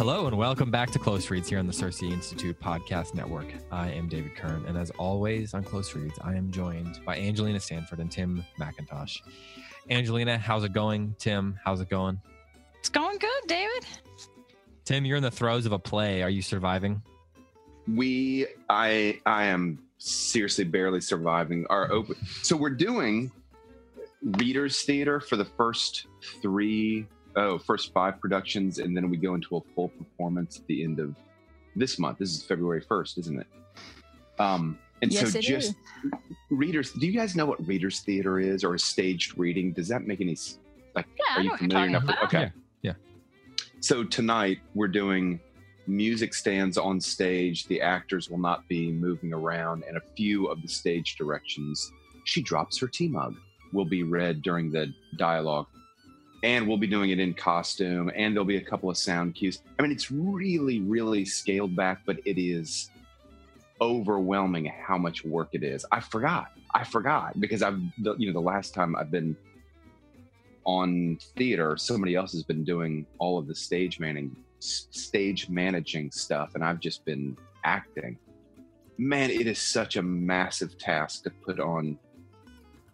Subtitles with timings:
[0.00, 3.52] Hello and welcome back to Close Reads here on the CiRCE Institute Podcast Network.
[3.70, 7.60] I am David Kern, and as always on Close Reads, I am joined by Angelina
[7.60, 9.20] Stanford and Tim McIntosh.
[9.90, 11.14] Angelina, how's it going?
[11.18, 12.18] Tim, how's it going?
[12.78, 13.84] It's going good, David.
[14.86, 16.22] Tim, you're in the throes of a play.
[16.22, 17.02] Are you surviving?
[17.86, 22.16] We, I, I am seriously barely surviving our open.
[22.40, 23.30] So we're doing
[24.22, 26.06] readers theater for the first
[26.40, 30.82] three oh first five productions and then we go into a full performance at the
[30.84, 31.14] end of
[31.76, 32.18] this month.
[32.18, 33.46] This is february 1st isn't it?
[34.38, 35.74] Um and Yes, so it just is.
[36.50, 39.72] readers do you guys know what readers theater is or a staged reading?
[39.72, 40.58] Does that make any s-
[40.94, 42.24] like Yeah, I are you familiar talking enough about.
[42.24, 42.52] okay.
[42.82, 42.94] Yeah,
[43.80, 45.40] so tonight we're doing
[45.86, 47.66] music stands on stage.
[47.66, 51.90] The actors will not be moving around and a few of the stage directions
[52.24, 53.36] she drops her tea mug
[53.72, 55.66] will be read during the dialogue
[56.42, 59.62] and we'll be doing it in costume and there'll be a couple of sound cues.
[59.78, 62.90] I mean it's really really scaled back but it is
[63.80, 65.86] overwhelming how much work it is.
[65.90, 66.52] I forgot.
[66.72, 69.36] I forgot because i've the, you know the last time i've been
[70.64, 76.54] on theater somebody else has been doing all of the stage managing stage managing stuff
[76.54, 78.18] and i've just been acting.
[78.98, 81.98] Man it is such a massive task to put on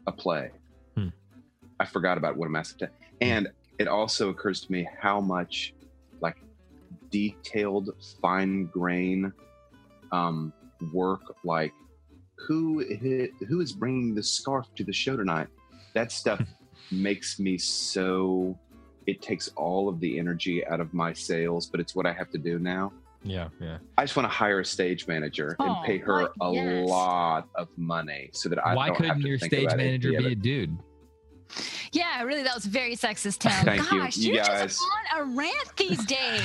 [0.07, 0.51] a play.
[0.97, 1.09] Hmm.
[1.81, 5.75] i forgot about what a massive task and it also occurs to me how much
[6.21, 6.37] like
[7.11, 7.91] detailed
[8.23, 9.33] fine grain
[10.13, 10.53] um,
[10.93, 11.73] work like
[12.47, 15.49] who i- who is bringing the scarf to the show tonight
[15.95, 16.41] that stuff
[16.93, 18.57] makes me so
[19.07, 22.31] it takes all of the energy out of my sales but it's what i have
[22.31, 22.93] to do now
[23.25, 23.79] yeah, yeah.
[23.99, 26.33] i just want to hire a stage manager and Oh, pay her what?
[26.41, 26.89] a Yes.
[26.89, 30.33] lot of money so that i Why don't couldn't to your think stage manager be
[30.33, 30.79] a dude?
[31.97, 33.53] Yeah, really, that was very sexist, Tim.
[33.65, 33.89] Thank.
[33.89, 34.83] Gosh, You you're guys- just
[35.15, 36.43] on a rant these days.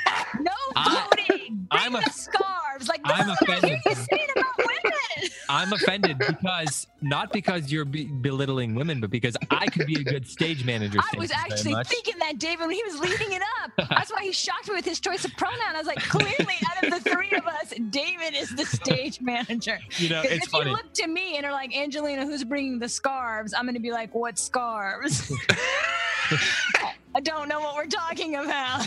[0.40, 1.26] no I- voting.
[1.36, 2.88] Bring I'm a- the scarves.
[2.88, 3.80] Like, I'm this is what offended.
[3.84, 4.61] you're saying about women.
[5.48, 10.04] I'm offended because not because you're be- belittling women, but because I could be a
[10.04, 10.98] good stage manager.
[11.00, 13.72] I was actually thinking that, David, when he was leading it up.
[13.90, 15.74] That's why he shocked me with his choice of pronoun.
[15.74, 19.78] I was like, clearly, out of the three of us, David is the stage manager.
[19.96, 20.70] You know, it's if funny.
[20.70, 23.54] you look to me and are like, Angelina, who's bringing the scarves?
[23.54, 25.32] I'm going to be like, what scarves?
[27.14, 28.86] I don't know what we're talking about.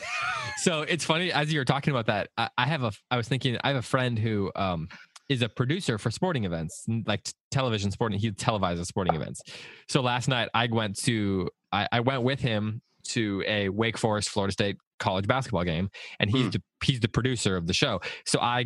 [0.58, 3.28] so it's funny as you were talking about that I, I have a i was
[3.28, 4.88] thinking i have a friend who um
[5.30, 9.42] is a producer for sporting events like t- television sporting he televises sporting events
[9.88, 14.30] so last night i went to i, I went with him to a wake forest
[14.30, 16.50] florida state college basketball game and he's Hmm.
[16.52, 18.66] the he's the producer of the show so i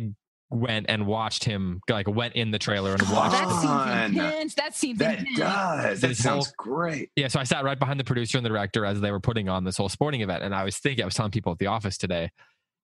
[0.52, 4.12] went and watched him like went in the trailer and watched that him.
[4.12, 4.54] seems intense.
[4.56, 5.38] That seems that intense.
[5.38, 8.36] does So that this sounds whole- great yeah, so I sat right behind the producer
[8.36, 10.42] and the director as they were putting on this whole sporting event.
[10.42, 12.30] And I was thinking, I was telling people at the office today,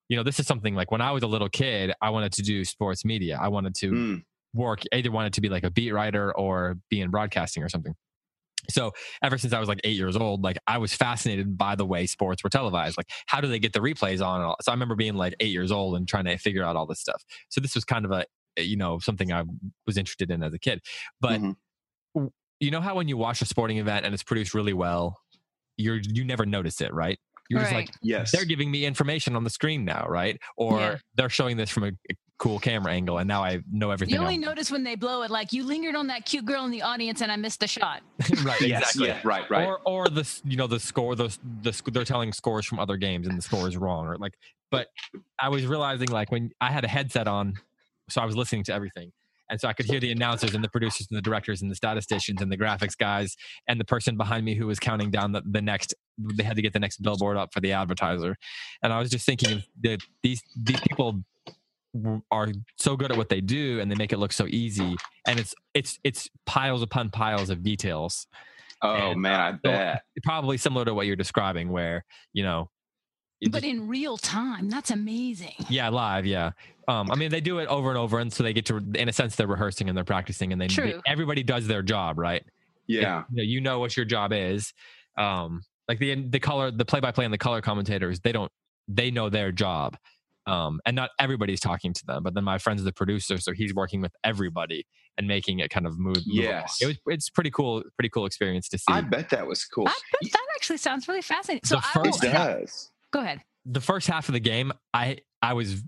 [0.08, 2.42] you know, this is something like when I was a little kid, I wanted to
[2.42, 3.38] do sports media.
[3.40, 4.22] I wanted to Mm.
[4.54, 7.94] work, either wanted to be like a beat writer or be in broadcasting or something.
[8.68, 11.86] So ever since I was like eight years old, like I was fascinated by the
[11.86, 12.96] way sports were televised.
[12.96, 14.54] Like, how do they get the replays on?
[14.62, 17.00] So I remember being like eight years old and trying to figure out all this
[17.00, 17.22] stuff.
[17.48, 18.24] So this was kind of a,
[18.56, 19.44] you know, something I
[19.86, 20.80] was interested in as a kid.
[21.20, 21.56] But Mhm.
[22.60, 25.20] you know how when you watch a sporting event and it's produced really well,
[25.76, 27.18] you're you never notice it, right?
[27.48, 30.38] You're just like, yes they're giving me information on the screen now, right?
[30.56, 30.96] Or Yeah.
[31.14, 34.14] they're showing this from a, a cool camera angle, and now I know everything.
[34.14, 34.44] You only else.
[34.44, 37.22] notice when they blow it, like you lingered on that cute girl in the audience
[37.22, 38.02] and I missed the shot.
[38.44, 39.08] right, yes exactly.
[39.08, 42.32] yeah right right Or or the you know the score those the sc- they're telling
[42.32, 44.34] scores from other games and the score is wrong or like.
[44.70, 44.88] But
[45.40, 47.54] I was realizing like when I had a headset on,
[48.10, 49.12] so I was listening to everything.
[49.48, 51.74] And so I could hear the announcers and the producers and the directors and the
[51.76, 53.36] statisticians and the graphics guys
[53.68, 56.62] and the person behind me who was counting down the, the next they had to
[56.62, 58.36] get the next billboard up for the advertiser.
[58.82, 61.22] And I was just thinking that these these people
[62.30, 62.48] are
[62.78, 64.96] so good at what they do and they make it look so easy.
[65.26, 68.26] And it's it's it's piles upon piles of details.
[68.82, 70.02] Oh And, man i bet.
[70.22, 72.04] probably similar to what you're describing where
[72.34, 72.68] you know
[73.40, 75.54] it But just- in real time, that's amazing.
[75.68, 76.50] yeah live yeah
[76.88, 79.08] um i mean they do it over and over and so they get to in
[79.08, 81.02] a sense they're rehearsing and they're practicing and they, they- True.
[81.06, 82.44] everybody does their job right
[82.86, 84.72] yeah you know, you know what your job is
[85.18, 88.50] um like the the color the play by play and the color commentators they don't
[88.88, 89.96] they know their job
[90.46, 93.74] um and not everybody's talking to them but then my friend's the producer so he's
[93.74, 94.86] working with everybody
[95.18, 96.44] and making it kind of move, move along.
[96.44, 96.78] Yes.
[96.80, 99.84] it was it's pretty cool pretty cool experience to see i bet that was cool
[99.86, 101.62] That, that actually sounds really fascinating.
[101.64, 103.40] So The I will, first it does go ahead.
[103.64, 105.82] the first half of the game, I I was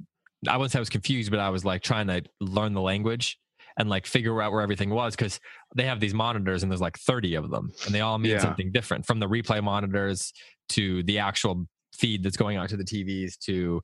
[0.49, 3.39] I wouldn't say I was confused, but I was like trying to learn the language
[3.79, 5.39] and like figure out where everything was because
[5.77, 8.39] they have these monitors and there's like 30 of them and they all mean Yeah.
[8.41, 10.33] something different from the replay monitors
[10.71, 13.81] to the actual feed that's going out to the TVs to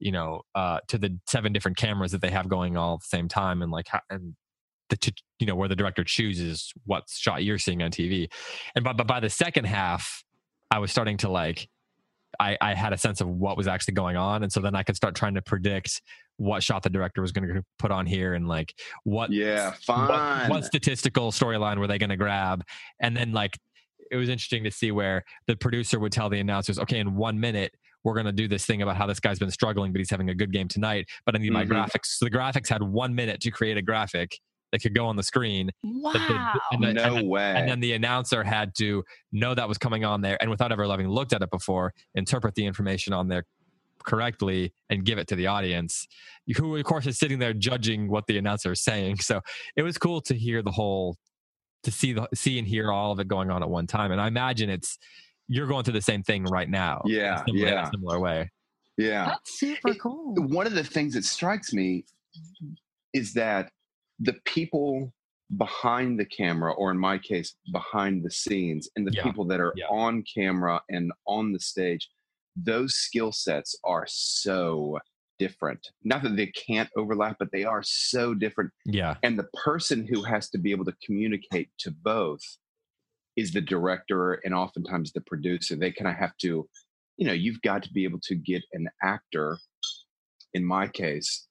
[0.00, 3.06] you know uh to the seven different cameras that they have going all at the
[3.06, 4.34] same time and like how, and
[4.90, 8.30] the t- you know where the director chooses what shot you're seeing on TV
[8.74, 10.22] and but, but by the second half
[10.70, 11.68] I was starting to like
[12.40, 14.42] I, I had a sense of what was actually going on.
[14.42, 16.00] And so then I could start trying to predict
[16.36, 18.72] what shot the director was going to put on here and like
[19.04, 22.62] what Yeah, what, what statistical storyline were they going to grab?
[23.00, 23.58] And then like
[24.10, 27.38] it was interesting to see where the producer would tell the announcers okay in one
[27.38, 27.74] minute
[28.04, 30.30] we're going to do this thing about how this guy's been struggling but he's having
[30.30, 31.06] a good game tonight.
[31.26, 31.70] But i need my Mhm.
[31.70, 32.06] graphics.
[32.18, 34.38] So the graphics had one minute to create a graphic
[34.72, 36.12] that could go on the screen Wow.
[36.12, 37.54] that the- and, the- no and then- way.
[37.56, 40.86] and then the announcer had to know that was coming on there and without ever
[40.88, 43.44] having looked at it before interpret the information on there
[44.04, 46.06] correctly and give it to the audience
[46.56, 49.40] who of course is sitting there judging what the announcer is saying so
[49.76, 51.16] it was cool to hear the whole
[51.82, 54.20] to see the see and hear all of it going on at one time and
[54.20, 54.98] i imagine it's
[55.48, 57.90] you're going through the same thing right now in a Yeah, similar, in a yeah.
[57.90, 58.50] similar way
[58.96, 59.26] yeah.
[59.26, 60.34] That's super It- cool.
[60.34, 62.04] one of the things that strikes me
[63.12, 63.70] is that
[64.18, 65.12] the people
[65.56, 69.60] behind the camera or in my case behind the scenes and the Yeah, people that
[69.60, 69.86] are yeah.
[69.86, 72.08] on camera and on the stage
[72.56, 74.98] those skill sets are so
[75.38, 75.92] different.
[76.02, 79.14] Not that they can't overlap but they are so different yeah.
[79.22, 82.42] and the person who has to be able to communicate to both
[83.36, 85.76] is the director and oftentimes the producer.
[85.76, 86.68] They kind of have to
[87.16, 89.56] you know you've got to be able to get an actor
[90.52, 91.46] in my case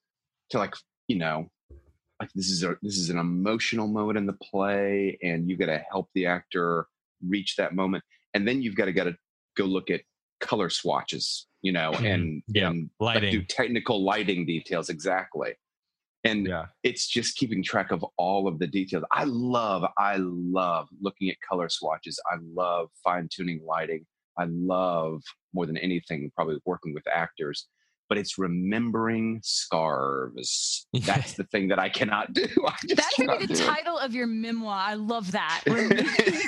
[0.52, 0.76] to like
[1.08, 1.48] you know
[2.20, 5.68] like this is a this is an emotional moment in the play and you got
[5.68, 6.88] to help the actor
[7.28, 8.04] reach that moment
[8.34, 9.16] and then you've got to got to
[9.56, 10.02] go look at
[10.40, 12.70] color swatches you know and Yeah.
[12.70, 15.54] and lighting do technical lighting details exactly
[16.24, 19.04] and yeah it's just keeping track of all of the details.
[19.12, 22.18] I love, I love looking at color swatches.
[22.32, 24.06] I love fine tuning lighting.
[24.38, 25.22] I love
[25.54, 27.68] more than anything, probably working with actors.
[28.10, 30.88] But it's remembering scarves.
[30.94, 32.44] That's the thing that I cannot do.
[32.66, 33.66] I just That could cannot be the do it.
[33.66, 34.76] title of your memoir.
[34.78, 35.64] I love that.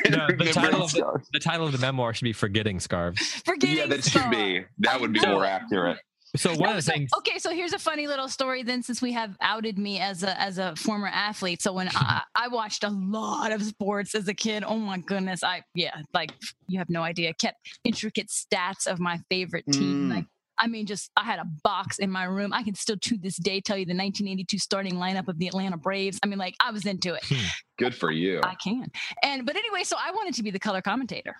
[0.10, 3.78] No, the title of the- the title of the memoir should be forgetting scarves Forgetting
[3.78, 4.64] yeah, that should be.
[4.80, 5.98] That would be more accurate.
[6.36, 8.82] so one No, of the so- things okay, so here's a funny little story then
[8.82, 11.62] since we have outed me as a as a former athlete.
[11.62, 15.44] So when I, I watched a lot of sports as a kid, oh my goodness,
[15.44, 16.32] I yeah, like
[16.68, 17.34] you have no idea.
[17.34, 20.10] Kept intricate stats of my favorite team.
[20.10, 20.16] Mm.
[20.16, 20.26] Like
[20.60, 22.54] I mean, just I had a box in my room.
[22.54, 25.78] I can still to this day tell you the 1982 starting lineup of the Atlanta
[25.78, 26.20] Braves.
[26.24, 27.24] I mean, like I was into it.
[27.26, 27.46] Hmm.
[27.78, 28.42] Good for you.
[28.44, 28.88] I can.
[29.24, 31.36] And but anyway, so I wanted to be the color commentator.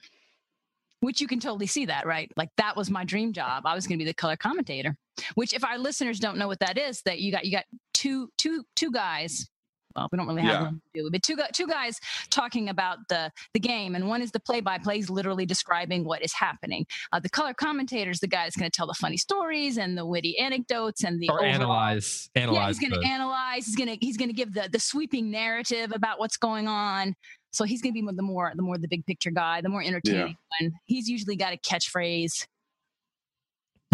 [1.02, 2.30] Which you can totally see that, right?
[2.36, 3.66] Like that was my dream job.
[3.66, 4.98] I was going to be the color commentator.
[5.36, 8.30] Which if our listeners don't know what that is, that you got you got two
[8.38, 9.50] two two guys.
[9.96, 10.64] Well, we don't really have Yeah.
[10.64, 12.00] one to do, but two two guys
[12.30, 16.24] talking about the the game, and one is the play by plays, literally describing what
[16.24, 16.86] is happening.
[17.12, 20.06] Uh, the color commentators, the guy is going to tell the funny stories and the
[20.06, 23.66] witty anecdotes and the or overall analyze yeah, he's going to analyze.
[23.66, 27.16] He's going to he's going to give the the sweeping narrative about what's going on.
[27.52, 29.82] So he's going to be the more the more the big picture guy, the more
[29.84, 30.72] entertaining one.
[30.86, 32.46] He's usually got a catchphrase.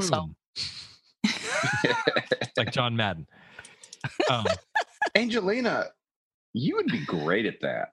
[0.02, 0.36] So Boom.
[2.58, 3.28] like John Madden.
[4.30, 4.46] Um,
[5.16, 5.86] Angelina,
[6.54, 7.90] you would be great at that.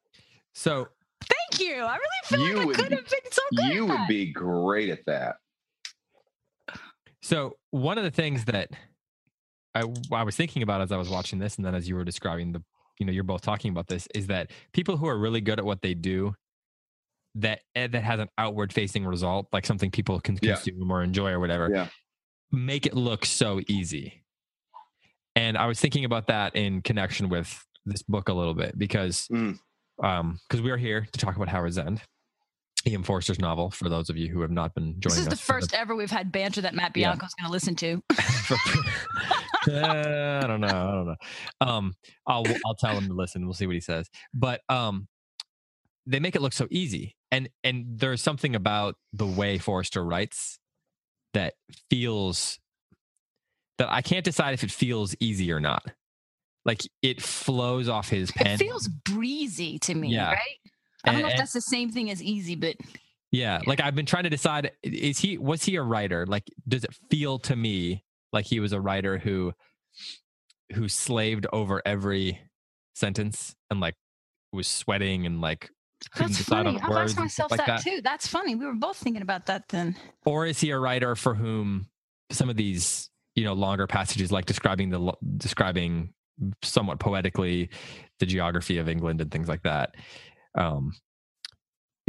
[0.54, 0.88] so
[1.22, 1.82] thank you.
[1.82, 3.66] I really feel You like I would could be- have been so good.
[3.74, 4.08] You at would that.
[4.08, 5.36] be great at that.
[7.22, 8.70] So one of the things that
[9.74, 12.04] I, I was thinking about as I was watching this, and then as you were
[12.04, 12.62] describing the,
[12.98, 15.64] you know, you're both talking about this, is that people who are really good at
[15.64, 16.34] what they do,
[17.36, 20.54] that eh, that has an outward facing result, like something people can Yeah.
[20.56, 21.88] consume or enjoy or whatever, Yeah.
[22.50, 24.21] make it look so easy.
[25.36, 29.28] And I was thinking about that in connection with this book a little bit because,
[29.28, 29.58] Mm.
[30.02, 32.02] um, because we are here to talk about Howard's End,
[32.86, 33.02] E.M.
[33.02, 33.70] Forster's novel.
[33.70, 35.74] For those of you who have not been joining This is us the for first
[35.74, 37.10] ever we've had banter that Matt Yeah.
[37.14, 38.02] Bianco's going to listen to.
[39.68, 40.66] Uh, I don't know.
[40.66, 41.16] I don't know.
[41.60, 41.94] Um,
[42.26, 43.44] I'll I'll tell him to listen.
[43.44, 44.10] We'll see what he says.
[44.34, 45.06] But um,
[46.04, 50.58] they make it look so easy, and and there's something about the way Forster writes
[51.32, 51.54] that
[51.90, 52.58] feels
[53.82, 55.84] that I can't decide if it feels easy or not.
[56.64, 58.52] Like it flows off his pen.
[58.54, 60.30] It feels breezy to me, Yeah.
[60.32, 60.38] right?
[61.04, 62.76] I don't And- know if that's the same thing as easy, but
[63.32, 66.24] Yeah, like I've been trying to decide is he was he a writer?
[66.26, 69.52] Like does it feel to me like he was a writer who
[70.74, 72.40] who slaved over every
[72.94, 73.94] sentence and like
[74.52, 75.70] was sweating and like
[76.12, 76.76] couldn't that's decide funny.
[76.78, 77.82] on I've words asked myself like that, that?
[77.82, 78.00] too.
[78.02, 78.54] That's funny.
[78.54, 79.96] We were both thinking about that then.
[80.24, 81.88] Or is he a writer for whom
[82.30, 86.12] some of these, you know, longer passages like describing the describing
[86.62, 87.70] somewhat poetically
[88.18, 89.94] the geography of England and things like that.
[90.56, 90.92] Um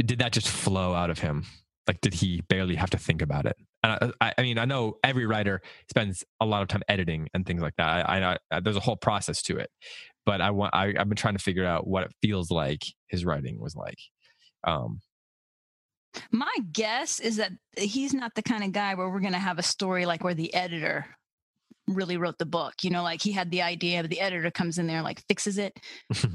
[0.04, 1.44] did that just flow out of him?
[1.86, 3.56] Like, did he barely have to think about it?
[3.82, 7.44] And I, I mean, I know every writer spends a lot of time editing and
[7.44, 8.08] things like that.
[8.08, 9.70] I, I, there's a whole process to it,
[10.24, 13.24] but I want I, I've been trying to figure out what it feels like his
[13.24, 13.98] writing was like.
[14.66, 15.00] Um,
[16.30, 19.58] My guess is that he's not the kind of guy where we're going to have
[19.58, 21.06] a story like where the editor
[21.88, 22.74] really wrote the book.
[22.82, 25.22] You know, like he had the idea, but the editor comes in there and like
[25.28, 25.78] fixes it.
[26.14, 26.26] yeah,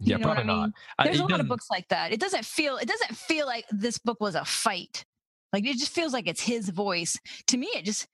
[0.00, 0.60] You know probably I mean?
[0.60, 0.70] not.
[1.04, 2.12] There's it a lot of books like that.
[2.12, 5.04] It doesn't feel it doesn't feel like this book was a fight.
[5.52, 7.16] Like it just feels like it's his voice.
[7.48, 8.06] To me, it just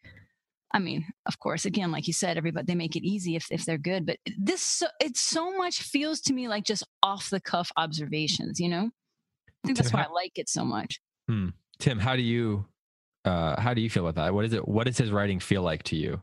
[0.75, 3.65] I mean, of course, again, like you said, everybody they make it easy if if
[3.65, 7.41] they're good, but this so, it so much feels to me like just off the
[7.41, 8.91] cuff observations, you know?
[9.65, 11.01] I think that's why I like it so much.
[11.29, 12.67] Tim, how do you
[13.25, 14.35] uh how do you feel about that?
[14.35, 16.23] What is it what does his writing feel like to you?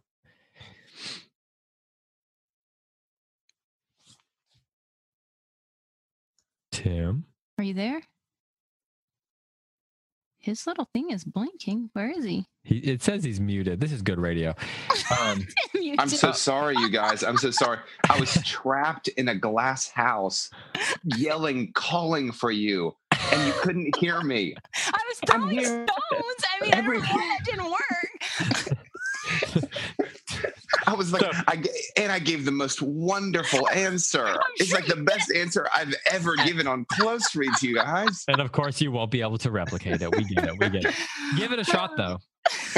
[6.72, 7.26] Tim?
[7.58, 8.02] Are you there?
[10.38, 11.90] His little thing is blinking.
[11.94, 12.46] Where is he?
[12.64, 13.82] He, it says he's muted.
[13.82, 14.56] This is good radio.
[15.20, 15.48] Um,
[15.98, 17.24] I'm so sorry, you guys.
[17.24, 17.80] I'm so sorry.
[18.08, 20.52] I was trapped in a glass house,
[21.04, 22.96] yelling, calling for you,
[23.32, 24.56] and you couldn't hear me.
[24.88, 25.66] I was throwing here.
[25.66, 26.46] stones.
[26.54, 28.78] I mean, I don't know why that didn't work.
[30.88, 34.36] I was like, I g and I gave the most wonderful answer.
[34.58, 38.26] It's like the best answer I've ever given on close reads, you guys.
[38.28, 40.12] and of course, you won't be able to replicate it.
[40.16, 40.52] We get it.
[40.60, 40.96] We get it.
[41.38, 42.18] Give it a shot, though.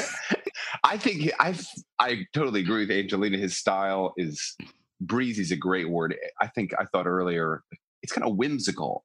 [0.84, 1.56] I think I
[2.00, 3.38] I totally agree with Angelina.
[3.38, 4.56] His style is
[5.00, 6.16] breezy's a great word.
[6.40, 7.64] I think I thought earlier
[8.04, 9.04] it's kind of whimsical,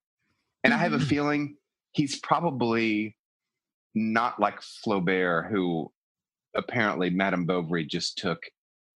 [0.66, 1.08] and I have a Mhm.
[1.08, 1.58] feeling
[1.92, 3.16] he's probably
[3.94, 5.92] not like Flaubert, who
[6.54, 8.42] apparently Madame Bovary just took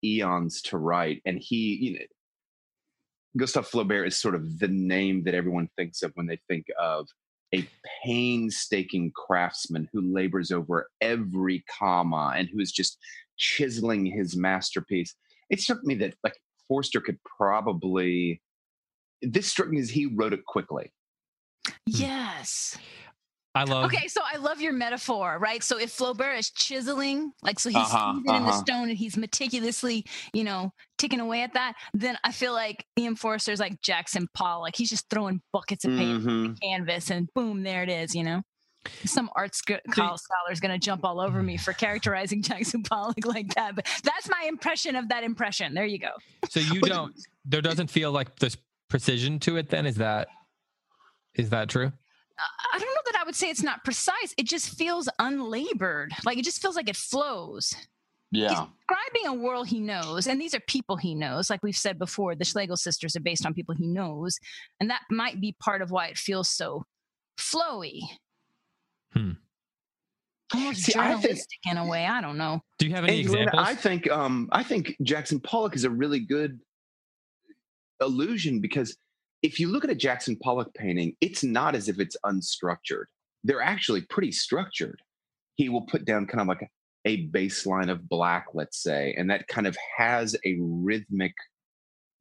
[0.04, 2.06] eons to write, and he you know.
[3.38, 7.08] Gustave Flaubert is sort of the name that everyone thinks of when they think of
[7.54, 7.68] a
[8.04, 12.98] painstaking craftsman who labors over every comma and who is just
[13.38, 15.16] chiseling his masterpiece.
[15.50, 18.42] It struck me that like Forster could probably
[19.22, 20.92] this struck me as he wrote it quickly.
[21.98, 22.78] Yes.
[23.56, 23.86] I love.
[23.86, 25.64] Okay, so I love your metaphor, right?
[25.64, 28.52] So if Flaubert is chiseling, like so he's Uh-huh, he's in the uh-huh.
[28.60, 33.16] stone and he's meticulously, you know, ticking away at that, then I feel like E.M.
[33.16, 34.62] Forster's like Jackson Pollock.
[34.62, 36.28] Like he's just throwing buckets of paint Mhm.
[36.28, 38.44] on the canvas and boom, there it is, you know.
[39.06, 43.26] Some art sc- scholar is going to jump all over me for characterizing Jackson Pollock
[43.26, 45.74] like that, but that's my impression of that impression.
[45.74, 46.12] There you go.
[46.50, 47.14] So you don't.
[47.46, 48.56] There doesn't feel like this
[48.90, 49.70] precision to it.
[49.70, 50.28] Then is that
[51.40, 51.92] is that true?
[52.74, 54.34] I don't know that I would say it's not precise.
[54.38, 56.14] It just feels unlabored.
[56.26, 57.74] Like it just feels like it flows.
[58.32, 58.68] Yeah.
[58.88, 61.50] describing a world he knows, and these are people he knows.
[61.50, 64.38] Like we've said before, the Schlegel sisters are based on people he knows,
[64.80, 66.86] and that might be part of why it feels so
[67.40, 68.02] flowy.
[69.14, 69.32] Hmm.
[70.54, 72.06] Almost See, I think- in a way.
[72.06, 72.62] I don't know.
[72.78, 73.68] Do you have any Angelina, examples?
[73.68, 76.60] I think um I think Jackson Pollock is a really good
[78.02, 78.96] illusion because
[79.42, 83.06] if you look at a Jackson Pollock painting, it's not as if it's unstructured.
[83.44, 85.02] They're actually pretty structured.
[85.56, 86.70] He will put down kind of like a,
[87.32, 91.34] baseline of black, let's say, and that kind of has a rhythmic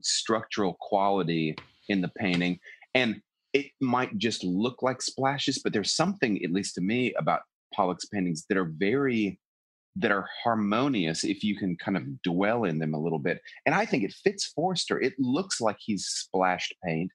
[0.03, 1.55] structural quality
[1.89, 2.59] in the painting.
[2.95, 3.21] And
[3.53, 7.41] it might just look like splashes, but there's something, at least to me, about
[7.75, 9.39] Pollock's paintings that are very
[9.97, 13.41] that are harmonious if you can kind of dwell in them a little bit.
[13.67, 15.01] And I think it fits Forster.
[15.01, 17.11] It looks like he's splashed paint,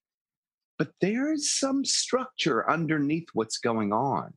[0.78, 4.34] but there is some structure underneath what's going on.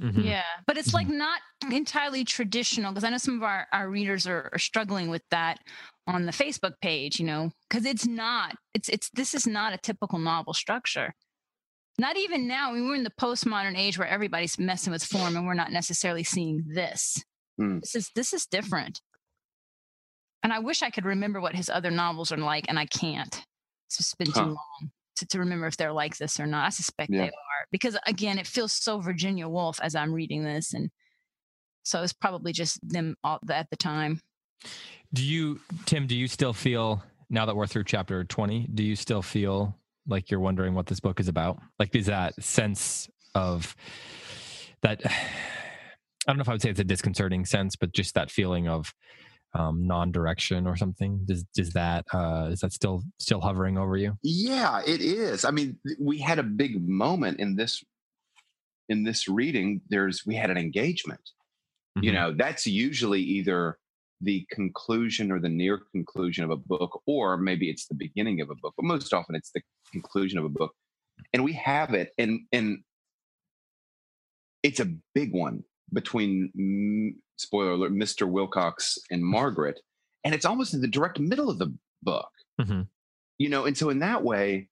[0.00, 0.24] Mhm.
[0.24, 1.40] Yeah, but it's like not
[1.70, 5.58] entirely traditional because I know some of our, our readers are, are struggling with that
[6.06, 9.78] on the Facebook page, you know, because it's not, it's, it's, this is not a
[9.78, 11.14] typical novel structure.
[11.98, 12.70] Not even now.
[12.70, 15.72] I mean, we're in the postmodern age where everybody's messing with form and we're not
[15.72, 17.22] necessarily seeing this.
[17.58, 17.80] Hmm.
[17.80, 19.00] This is, this is different.
[20.42, 23.44] And I wish I could remember what his other novels are like, and I can't.
[23.88, 26.64] It's just been too long to, to remember if they're like this or not.
[26.66, 27.18] I suspect Yeah.
[27.22, 30.90] they are because again, it feels so Virginia Woolf as I'm reading this, and
[31.82, 34.20] so it's probably just them all, at the time.
[35.12, 36.06] Do you, Tim?
[36.06, 38.66] Do you still feel now that we're through chapter twenty?
[38.72, 41.58] Do you still feel like you're wondering what this book is about?
[41.78, 43.74] Like, is that sense of
[44.82, 45.00] that?
[46.26, 48.68] I don't know if I would say it's a disconcerting sense, but just that feeling
[48.68, 48.92] of
[49.54, 51.20] um, non-direction or something.
[51.24, 54.16] Does does that uh, is that still still hovering over you?
[54.22, 55.44] Yeah, it is.
[55.44, 57.82] I mean, we had a big moment in this
[58.88, 59.80] in this reading.
[59.88, 61.30] There's we had an engagement.
[62.00, 62.14] You Mhm.
[62.14, 63.78] know, that's usually either
[64.20, 68.50] the conclusion or the near conclusion of a book, or maybe it's the beginning of
[68.50, 68.74] a book.
[68.76, 70.74] But most often, it's the conclusion of a book,
[71.32, 72.12] and we have it.
[72.18, 72.78] And and
[74.62, 78.28] it's a big one between spoiler alert, Mr.
[78.28, 79.80] Wilcox and Margaret,
[80.24, 81.72] and it's almost in the direct middle of the
[82.02, 82.30] book.
[82.60, 82.88] Mhm.
[83.38, 84.68] You know, and so in that way,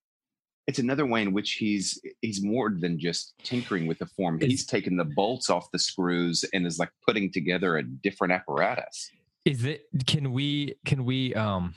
[0.67, 4.39] it's another way in which he's he's more than just tinkering with the form.
[4.39, 9.11] He's taken the bolts off the screws and is like putting together a different apparatus.
[9.49, 11.75] Is it can we can we um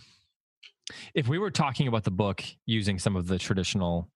[1.16, 4.10] if we were talking about the book using some of the traditional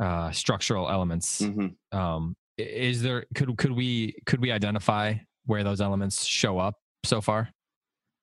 [0.00, 1.76] uh structural elements Mhm.
[1.92, 7.20] um is there could could we could we identify where those elements show up so
[7.20, 7.50] far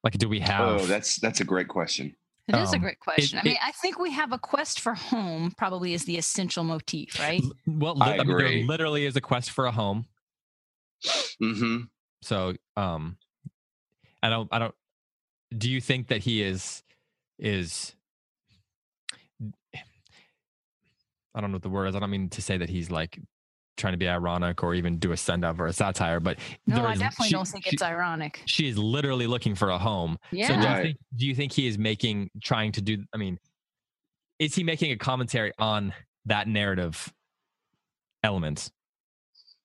[0.03, 2.15] like do we have Oh, that's that's a great question.
[2.47, 3.39] It is a Um, great question.
[3.39, 6.63] I it- mean, I think we have a quest for home probably is the essential
[6.63, 7.43] motif, right?
[7.67, 8.63] Well I li- I mean, there agree.
[8.63, 10.05] literally is a quest for a home
[11.39, 11.81] hmm
[12.24, 13.17] so um
[14.24, 14.74] i don't i don't
[15.57, 16.83] do you think that he is
[17.39, 17.93] is
[21.36, 23.19] i don't know what the word is i don't mean to say that he's like
[23.77, 26.83] trying to be ironic or even do a send up or a satire but No,
[26.83, 28.41] I is- definitely she- don't think she- it's ironic.
[28.47, 30.47] she is literally looking for a home Yeah.
[30.47, 33.38] so do you, think, do you think he is making trying to do i mean
[34.39, 35.93] is he making a commentary on
[36.25, 37.13] that narrative
[38.24, 38.71] element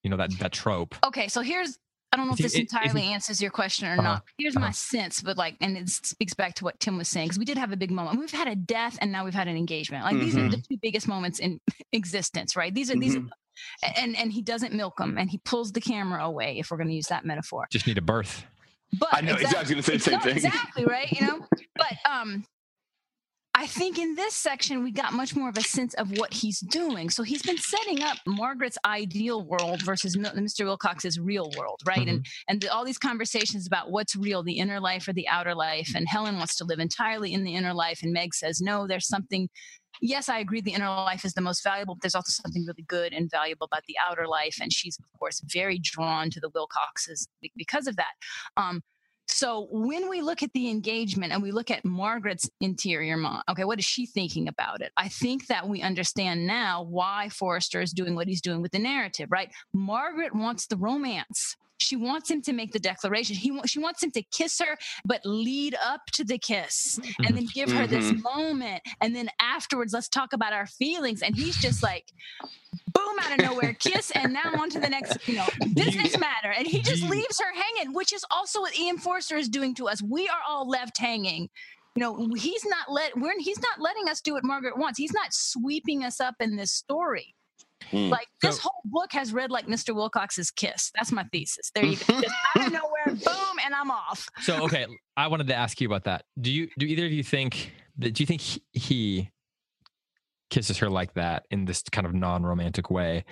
[0.03, 1.79] you know that that trope Okay, so here's
[2.13, 4.03] I don't know Is if this i- is he- entirely answers your question or Uh-huh,
[4.03, 4.25] not.
[4.39, 4.73] Here's my uh-huh.
[4.73, 7.57] sense, but like, and it speaks back to what Tim was saying because we did
[7.59, 8.19] have a big moment.
[8.21, 10.05] We've had a death, and now we've had an engagement.
[10.05, 11.59] Like these are the two biggest moments in
[11.93, 12.75] existence, right?
[12.75, 13.29] These are these, Mhm.
[13.85, 16.59] are, and and he doesn't milk them, and he pulls the camera away.
[16.59, 18.45] If we're going to use that metaphor, just need a birth
[18.99, 19.35] but I know.
[19.35, 20.37] exact- I was going to say the same thing.
[20.37, 21.11] Exactly, right?
[21.11, 22.45] You know, but um
[23.63, 26.59] I think in this section we got much more of a sense of what he's
[26.59, 27.11] doing.
[27.11, 30.65] So he's been setting up Margaret's ideal world versus Mr.
[30.65, 32.09] Wilcox's real world, right?
[32.09, 35.55] And and the, all these conversations about what's real, the inner life or the outer
[35.55, 35.93] life.
[35.95, 38.89] And Helen wants to live entirely in the inner life, and Meg says no.
[38.89, 39.49] There's something.
[40.01, 40.61] Yes, I agree.
[40.61, 43.67] The inner life is the most valuable, but there's also something really good and valuable
[43.67, 44.57] about the outer life.
[44.61, 48.15] And she's, of course, very drawn to the Wilcoxes because of that.
[48.57, 48.83] Um,
[49.29, 53.65] so when we look at the engagement and we look at Margaret's interior mind, okay,
[53.65, 54.93] what is she thinking about it?
[54.97, 58.79] I think that we understand now why Forster is doing what he's doing with the
[58.79, 59.51] narrative, right?
[59.73, 61.57] Margaret wants the romance.
[61.83, 63.37] She wants him to make the declaration.
[63.37, 67.47] He she wants him to kiss her, but lead up to the kiss and then
[67.53, 68.23] give her this mm-hmm.
[68.23, 68.83] moment.
[69.01, 71.23] And then afterwards, let's talk about our feelings.
[71.23, 72.13] And he's just like,
[72.93, 76.53] boom, out of nowhere, kiss, and now on to the next, you know, business matter.
[76.57, 78.99] And he just leaves her hanging, which is also what E.M.
[78.99, 80.03] Forster is doing to us.
[80.03, 81.49] We are all left hanging.
[81.95, 84.99] You know, he's not let we're he's not letting us do what Margaret wants.
[84.99, 87.35] He's not sweeping us up in this story.
[87.91, 88.09] Hmm.
[88.09, 89.95] Like this So- whole book has read like Mr.
[89.95, 90.91] Wilcox's kiss.
[90.95, 91.71] That's my thesis.
[91.75, 92.05] There you go.
[92.21, 94.29] Just out of nowhere, boom, and I'm off.
[94.43, 96.25] So okay, I wanted to ask you about that.
[96.41, 99.31] Do you do either of you think that do you think he, he
[100.51, 103.25] kisses her like that in this kind of non-romantic way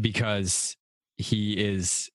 [0.00, 0.76] because
[1.16, 2.10] he is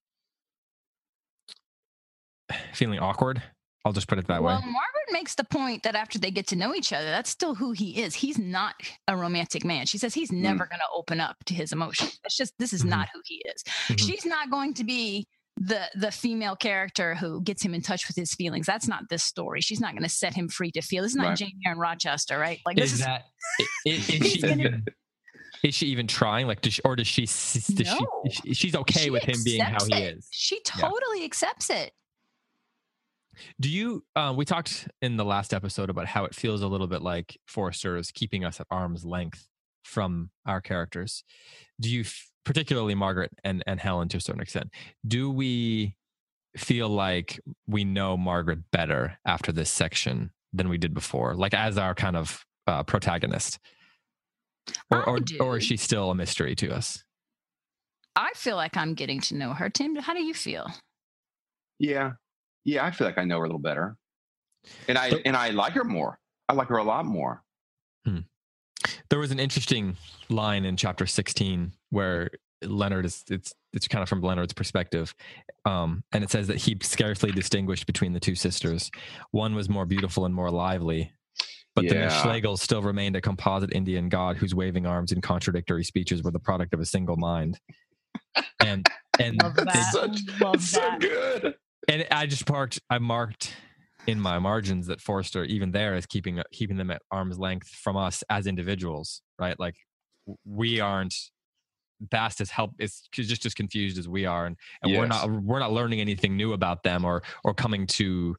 [2.73, 3.41] feeling awkward?
[3.85, 4.61] I'll just put it that well, way.
[4.63, 7.53] Well, Margaret makes the point that after they get to know each other, that's still
[7.55, 8.15] who he is.
[8.15, 8.73] He's not
[9.07, 9.85] a romantic man.
[9.85, 10.41] She says he's Hmm.
[10.41, 12.19] never going to open up to his emotions.
[12.23, 12.89] That's just this is Mhm.
[12.89, 13.63] not who he is.
[13.87, 13.99] Mhm.
[13.99, 18.15] She's not going to be the the female character who gets him in touch with
[18.17, 18.65] his feelings.
[18.65, 19.61] That's not this story.
[19.61, 21.03] She's not going to set him free to feel.
[21.03, 21.37] This is not Right.
[21.37, 22.59] Jane Eyre in Rochester, right?
[22.65, 23.25] Like this Is is, that
[23.61, 24.85] i- i- is, she gonna- even
[25.63, 28.23] is she even trying like does she, or does she does No.
[28.31, 30.17] she, she's okay she with him being how he it.
[30.17, 30.27] is?
[30.31, 30.89] She Yeah.
[30.89, 31.93] totally accepts it.
[33.59, 34.03] Do you?
[34.15, 37.37] Uh, we talked in the last episode about how it feels a little bit like
[37.47, 39.47] Forster is keeping us at arm's length
[39.83, 41.23] from our characters.
[41.79, 42.03] Do you,
[42.43, 44.71] particularly Margaret and and Helen to a certain extent,
[45.07, 45.95] do we
[46.57, 51.77] feel like we know Margaret better after this section than we did before, like as
[51.77, 53.59] our kind of uh, protagonist,
[54.89, 57.03] or or, or is she still a mystery to us?
[58.15, 59.69] I feel like I'm getting to know her.
[59.69, 60.71] Tim, how do you feel?
[61.79, 62.13] Yeah,
[62.65, 62.85] yeah.
[62.85, 63.95] I feel like I know her a little better,
[64.89, 66.19] and I So- and I like her more.
[66.49, 67.41] I like her a lot more.
[69.09, 69.97] There was an interesting
[70.29, 72.29] line in chapter 16 where
[72.63, 75.13] Leonard is it's it's kind of from Leonard's perspective.
[75.65, 78.91] Um, and it says that he scarcely distinguished between the two sisters.
[79.31, 81.11] One was more beautiful and more lively,
[81.75, 82.05] but the Yeah.
[82.05, 86.31] Miss Schlegel still remained a composite Indian god whose waving arms and contradictory speeches were
[86.31, 87.59] the product of a single mind.
[88.59, 88.87] And
[89.19, 89.93] and Love they- that.
[89.93, 91.55] such- Love so good.
[91.87, 93.55] And I just marked I marked
[94.07, 97.97] in my margins that Forster even there is keeping keeping them at arm's length from
[97.97, 99.59] us as individuals, right?
[99.59, 99.75] Like
[100.45, 101.15] we aren't
[102.01, 105.59] Bast is help is just as confused as we are, and, and we're not we're
[105.59, 108.35] not learning anything new about them or or coming to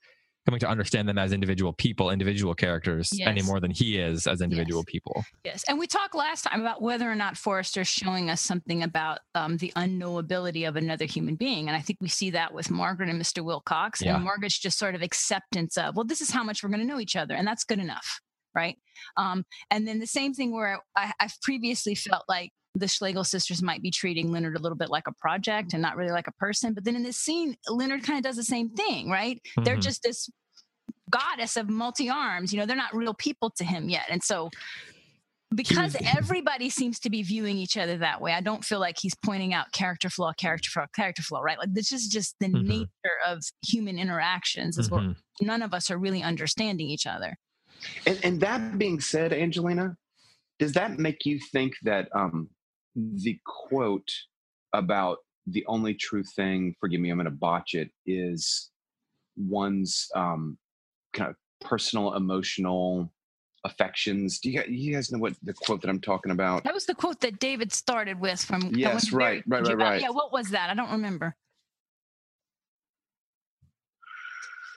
[0.47, 4.41] coming to understand them as individual people, individual characters, any more than he is as
[4.41, 5.25] individual people.
[5.45, 9.19] Yes, and we talked last time about whether or not Forster's showing us something about
[9.35, 13.09] um, the unknowability of another human being, and I think we see that with Margaret
[13.09, 13.45] and Mr.
[13.45, 14.01] Wilcox.
[14.01, 14.15] Yeah.
[14.15, 16.87] And Margaret's just sort of acceptance of, well, this is how much we're going to
[16.87, 18.21] know each other, and that's good enough,
[18.55, 18.77] right?
[19.17, 23.63] Um, and then the same thing where I, I've previously felt like the Schlegel sisters
[23.63, 26.33] might be treating Leonard a little bit like a project and not really like a
[26.33, 29.41] person, but then in this scene, Leonard kind of does the same thing, right?
[29.65, 29.83] They're Mhm.
[29.83, 30.29] just this
[31.11, 32.53] goddess of multi arms.
[32.53, 34.05] You know, they're not real people to him yet.
[34.11, 34.51] And so,
[35.55, 39.15] because everybody seems to be viewing each other that way, I don't feel like he's
[39.15, 41.59] pointing out character flaw, character flaw, character flaw, right?
[41.59, 42.69] Like, this is just the Mhm.
[42.69, 45.17] nature of human interactions, is where Mhm.
[45.41, 47.39] none of us are really understanding each other.
[48.07, 49.97] And, and that being said, Angelina,
[50.59, 52.51] does that make you think that um,
[52.97, 54.11] the quote
[54.73, 58.71] about the only true thing, forgive me, I'm going to botch it, is
[59.37, 60.59] one's um,
[61.13, 63.13] kind of personal emotional
[63.65, 64.39] affections?
[64.41, 66.65] Do you, guys- you guys know what the quote that I'm talking about?
[66.65, 68.61] That was the quote that David started with from.
[68.61, 70.01] that Yes, was very- right, right, right, uh.
[70.01, 70.71] Yeah, what was that?
[70.71, 71.37] I don't remember.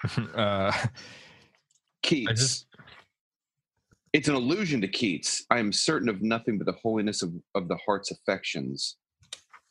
[0.36, 0.72] uh,
[2.04, 2.32] Keats.
[2.40, 2.66] just-
[4.14, 5.46] It's an allusion to Keats.
[5.52, 8.98] I am certain of nothing but the holiness of, of the heart's affections.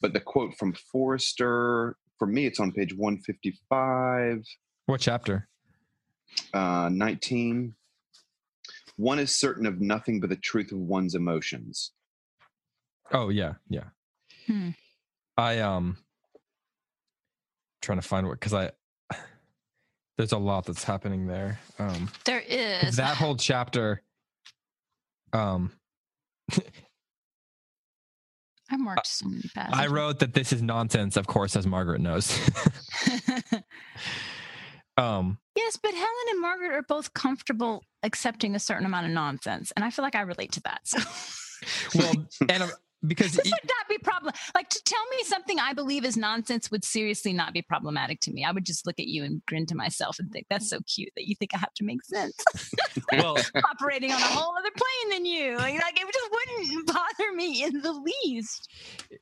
[0.01, 4.45] But the quote from Forster, for me, it's on page 155,
[4.87, 5.49] what chapter?
[6.55, 7.75] uh, 19.
[8.97, 11.93] One is certain of nothing but the truth of one's emotions.
[13.13, 13.85] Oh yeah, yeah.
[14.47, 14.71] Hmm.
[15.37, 15.99] I um
[17.81, 18.73] trying to find what because I
[20.17, 21.61] there's a lot that's happening there.
[21.79, 22.97] Um There is.
[22.97, 24.03] that whole chapter
[25.33, 25.73] um
[28.71, 29.81] I marked so many passages.
[29.81, 32.31] I wrote that this is nonsense, of course, as Margaret knows.
[34.97, 39.73] um yes, but Helen and Margaret are both comfortable accepting a certain amount of nonsense,
[39.75, 40.81] and I feel like I relate to that.
[40.85, 40.99] So
[41.95, 42.13] well
[42.49, 42.71] and
[43.07, 44.33] because this e- would not be problem.
[44.55, 48.33] Like to tell me something I believe is nonsense would seriously not be problematic to
[48.33, 48.45] me.
[48.45, 51.11] I would just look at you and grin to myself and think that's so cute
[51.17, 52.35] that you think I have to make sense.
[53.13, 53.37] well
[53.71, 57.63] Operating on a whole other plane than you, like, like it just wouldn't bother me
[57.65, 57.93] in the
[58.25, 58.69] least.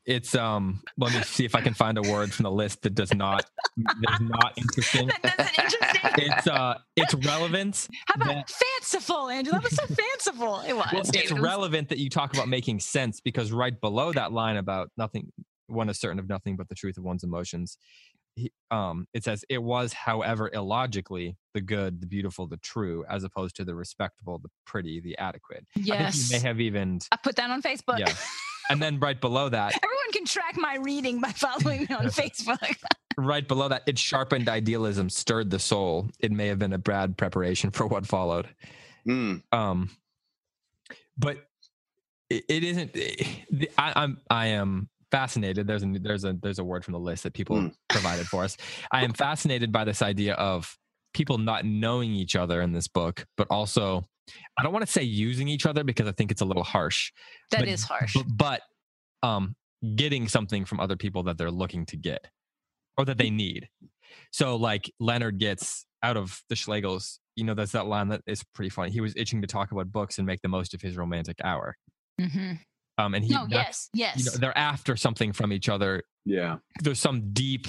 [0.06, 2.94] it's um let me see if I can find a word from the list that
[2.94, 3.44] does not
[3.76, 5.08] that is not interesting.
[5.08, 6.32] That doesn't interesting.
[6.32, 9.52] It's uh it's relevant How about that- fanciful, Andrew?
[9.52, 10.60] That was so fanciful.
[10.60, 10.86] It was.
[10.92, 14.32] well, it's It was- relevant that you talk about making sense because right below that
[14.32, 15.32] line about nothing
[15.68, 17.76] one is certain of nothing but the truth of one's emotions
[18.36, 23.24] he, um it says it was however illogically the good the beautiful the true as
[23.24, 26.30] opposed to the respectable the pretty the adequate i think Yes.
[26.30, 27.98] you may have even I put that on Facebook.
[27.98, 28.12] yeah
[28.70, 32.76] and then right below that Everyone can track my reading by following me on Facebook.
[33.16, 37.16] right below that it sharpened idealism stirred the soul it may have been a bad
[37.16, 38.46] preparation for what followed
[39.08, 39.42] Mm.
[39.52, 39.88] um
[41.18, 41.45] but
[42.30, 43.24] it, it isn't eh,
[43.78, 45.66] I, i'm i am fascinated.
[45.68, 47.74] There's a there's a there's a word from the list that people Mm.
[47.88, 48.56] provided for us.
[48.90, 50.76] I am fascinated by this idea of
[51.14, 54.06] people not knowing each other in this book but also
[54.58, 57.10] i don't want to say using each other because i think it's a little harsh
[57.52, 58.14] That But- is harsh.
[58.14, 58.26] but,
[59.22, 59.54] but um
[59.94, 62.26] getting something from other people that they're looking to get
[62.98, 63.68] or that they need.
[64.32, 68.42] So like leonard gets out of the schlegels you know there's that line that is
[68.54, 68.90] pretty funny.
[68.90, 71.76] He was itching to talk about books and make the most of his romantic hour
[72.20, 72.52] hmm
[72.98, 74.16] um and he No, yes, yes.
[74.18, 76.58] you know they're after something from each other Yeah.
[76.82, 77.68] there's some deep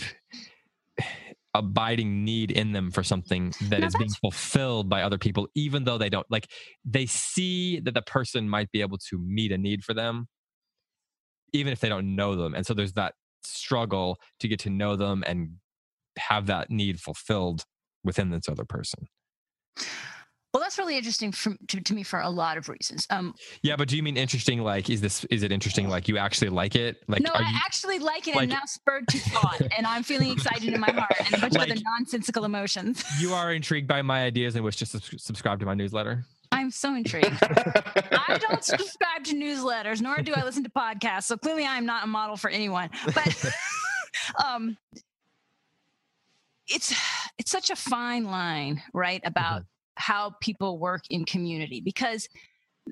[1.54, 5.84] abiding need in them for something that Now is being fulfilled by other people even
[5.84, 6.48] though they don't like
[6.86, 10.28] they see that the person might be able to meet a need for them
[11.54, 14.96] even if they don't know them and so there's that struggle to get to know
[14.96, 15.56] them and
[16.18, 17.64] have that need fulfilled
[18.04, 19.08] within this other person
[20.58, 23.06] well, that's really interesting for, to, to me for a lot of reasons.
[23.12, 26.18] Um, yeah but do you mean interesting like is this is it interesting like you
[26.18, 29.20] actually like it like no, I you actually like it like- and now spurred to
[29.20, 33.04] thought, and I'm feeling excited in my heart and a bunch of other nonsensical emotions.
[33.20, 36.72] you are intrigued by my ideas and wish to subs- subscribe to my newsletter I'm
[36.72, 37.38] so intrigued.
[37.42, 41.24] I don't subscribe to newsletters, nor do I listen to podcasts.
[41.24, 42.90] So clearly, I'm not a model for anyone.
[43.14, 43.52] But
[44.46, 44.78] um,
[46.68, 46.96] it's
[47.38, 49.64] it's such a fine line, right, about
[49.98, 52.28] how people work in community because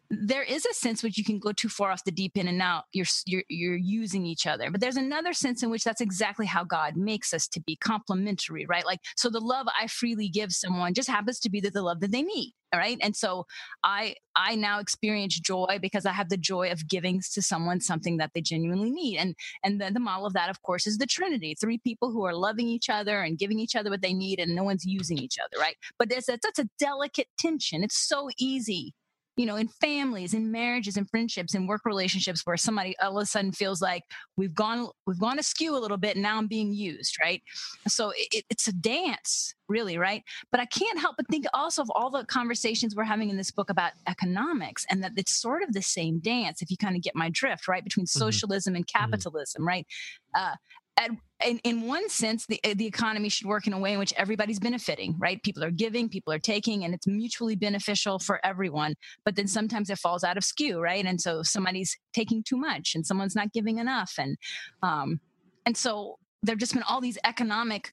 [0.10, 2.58] there is a sense which you can go too far off the deep end and
[2.58, 6.46] now you're you're you're using each other but there's another sense in which that's exactly
[6.46, 8.86] how god makes us to be complementary right?
[8.86, 12.00] Like so the love i freely give someone just happens to be that the love
[12.02, 12.98] that they need all right?
[13.02, 13.46] And so
[13.84, 18.18] i i now experience joy because i have the joy of giving to someone something
[18.18, 19.18] that they genuinely need.
[19.18, 22.26] And and then the model of that of course is the trinity three people who
[22.26, 25.18] are loving each other and giving each other what they need and no one's using
[25.18, 25.76] each other right?
[25.98, 27.84] But there's a, that's a delicate tension.
[27.84, 28.94] It's so easy
[29.38, 33.24] you know, in families, in marriages, in friendships, in work relationships, where somebody all of
[33.24, 34.04] a sudden feels like
[34.38, 37.42] we've gone we've gone askew a little bit, and now I'm being used, right?
[37.88, 40.24] So it, it's a dance, really, right?
[40.52, 43.52] But I can't help but think also of all the conversations we're having in this
[43.52, 47.02] book about economics, and that it's sort of the same dance, if you kind of
[47.02, 48.20] get my drift, right, between Mm-hmm.
[48.20, 49.86] socialism and capitalism, right?
[50.34, 50.56] Uh,
[50.98, 51.12] at,
[51.46, 54.60] in, in one sense, the, the economy should work in a way in which everybody's
[54.60, 55.42] benefiting, right?
[55.44, 58.96] People are giving, people are taking, and it's mutually beneficial for everyone.
[59.26, 61.06] But then sometimes it falls out of skew, right?
[61.06, 64.14] And so somebody's taking too much and someone's not giving enough.
[64.18, 64.38] And,
[64.84, 65.20] um,
[65.66, 67.92] and so there have just been all these economic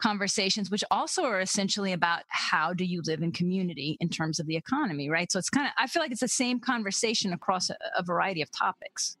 [0.00, 4.46] conversations, which also are essentially about how do you live in community in terms of
[4.46, 5.32] the economy, right?
[5.32, 8.42] So it's kind of, I feel like it's the same conversation across a, a variety
[8.42, 9.16] of topics.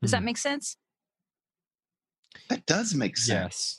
[0.00, 0.26] Does that Mhm.
[0.26, 0.76] make sense?
[2.50, 3.78] That does make sense.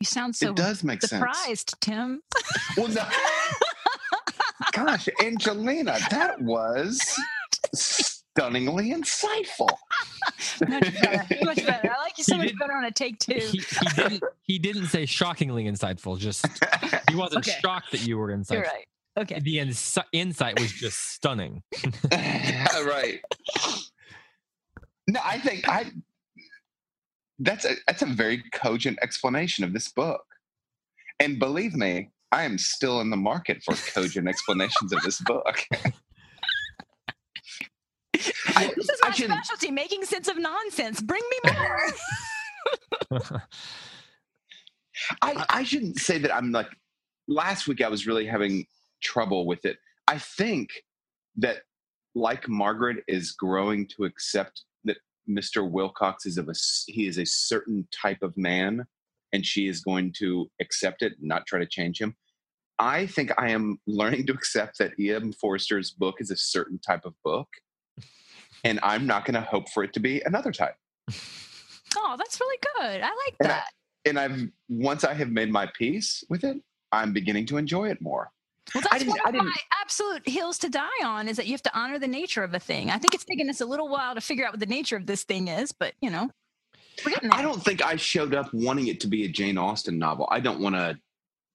[0.00, 1.10] You sound so it does make sense.
[1.10, 2.20] surprised, Tim.
[2.76, 3.04] Well, no.
[4.72, 7.00] Gosh, Angelina, that was
[7.74, 9.68] stunningly insightful.
[10.68, 11.44] Much better.
[11.44, 11.90] Much better.
[11.90, 13.34] I like you so He much better on a take two.
[13.34, 14.22] He, he didn't.
[14.42, 16.18] He didn't say shockingly insightful.
[16.18, 16.46] Just
[17.10, 17.58] he wasn't Okay.
[17.60, 18.52] shocked that you were insightful.
[18.52, 18.86] You're right.
[19.18, 19.40] Okay.
[19.40, 21.62] The ins- insight was just stunning.
[22.12, 23.20] right.
[25.08, 25.90] No, I think I.
[27.38, 30.24] That's a that's a very cogent explanation of this book,
[31.18, 35.64] and believe me, I am still in the market for cogent explanations of this book.
[38.56, 41.00] I- This is my specialty, making sense of nonsense.
[41.00, 41.80] Bring me more.
[45.22, 46.68] I, uh, I shouldn't say that I'm like
[47.26, 48.66] last week I was really having
[49.02, 49.78] trouble with it.
[50.06, 50.70] I think
[51.36, 51.62] that
[52.14, 54.62] like Margaret is growing to accept
[55.28, 55.68] Mr.
[55.68, 56.54] Wilcox is of a
[56.86, 58.84] he is a certain type of man
[59.32, 62.14] and she is going to accept it not try to change him.
[62.78, 65.32] I think I am learning to accept that E.M.
[65.32, 67.48] Forster's book is a certain type of book
[68.64, 70.74] and I'm not going to hope for it to be another type.
[71.96, 73.00] oh, that's really good.
[73.02, 73.68] I like And I- that.
[74.06, 76.58] And I've once I have made my peace with it,
[76.92, 78.30] I'm beginning to enjoy it more.
[78.74, 81.36] Well, I that's didn't- one I of didn't- my absolute hills to die on is
[81.36, 82.90] that you have to honor the nature of a thing.
[82.90, 85.06] I think it's taken us a little while to figure out what the nature of
[85.06, 86.30] this thing is, but you know,
[87.04, 87.38] we're getting there.
[87.38, 90.28] I don't think I showed up wanting it to be a Jane Austen novel.
[90.30, 90.96] I don't want to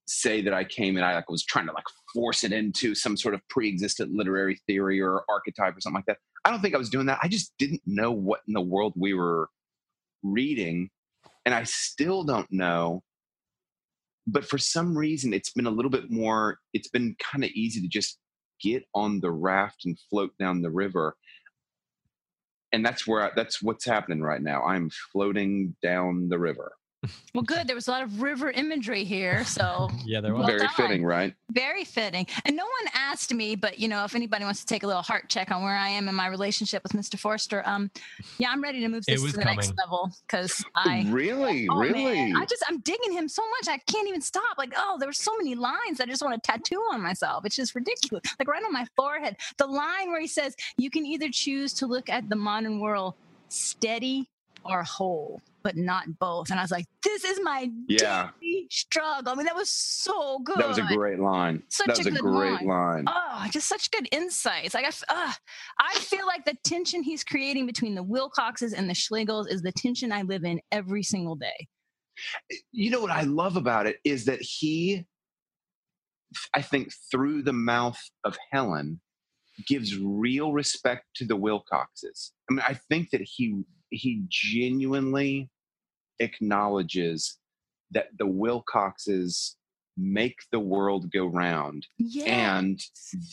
[0.08, 3.15] say that I came and I like was trying to like force it into some
[3.15, 6.17] sort of pre-existent literary theory or archetype or something like that.
[6.45, 7.19] I don't think I was doing that.
[7.22, 9.50] I just didn't know what in the world we were
[10.24, 10.89] reading,
[11.45, 13.04] and I still don't know.
[14.32, 16.60] But for some reason, it's been a little bit more.
[16.74, 18.18] It's been kind of easy to just
[18.62, 21.15] get on the raft and float down the river
[22.72, 24.63] and that's where I, that's what's happening right now.
[24.63, 26.74] I'm floating down the river.
[27.34, 27.66] Well, good.
[27.68, 30.40] There was a lot of river imagery here, so yeah, there was.
[30.40, 30.70] Well Very done.
[30.76, 31.34] fitting, right?
[31.52, 32.28] very fitting.
[32.46, 35.02] And no one asked me, but you know, if anybody wants to take a little
[35.02, 37.18] heart check on where I am in my relationship with Mr.
[37.18, 37.90] Forster, um,
[38.38, 41.06] yeah, I'm ready to move this to was the next level because I.
[41.10, 42.04] really, Oh, really.
[42.04, 42.36] man.
[42.36, 44.58] I just I'm digging him so much I can't even stop.
[44.58, 47.46] Like, oh, there were so many lines I just want to tattoo on myself.
[47.46, 48.24] It's just ridiculous.
[48.38, 49.38] Like right on my forehead.
[49.58, 53.14] The line where he says, You can either choose to look at the modern world
[53.48, 54.30] steady
[54.66, 56.50] or whole, but not both.
[56.52, 58.30] And I was like, This is my Yeah.
[58.41, 59.34] daily struggle.
[59.34, 60.58] I mean, that was so good.
[60.60, 61.63] that was a great line.
[61.69, 62.65] Such that was a a great line.
[62.65, 63.06] line.
[63.08, 64.74] Oh, just such good insights.
[64.74, 65.32] Like I, uh,
[65.80, 69.72] I feel like the tension he's creating between the Wilcoxes and the Schlegels is the
[69.72, 71.67] tension I live in every single day.
[72.72, 75.06] You know what I love about it is that he,
[76.54, 79.00] I think, through the mouth of Helen,
[79.67, 82.32] gives real respect to the Wilcoxes.
[82.50, 83.56] I mean, I think that he
[83.91, 85.49] he genuinely
[86.19, 87.38] acknowledges
[87.91, 89.56] that the Wilcoxes
[89.97, 92.25] make the world go round Yeah.
[92.58, 92.80] and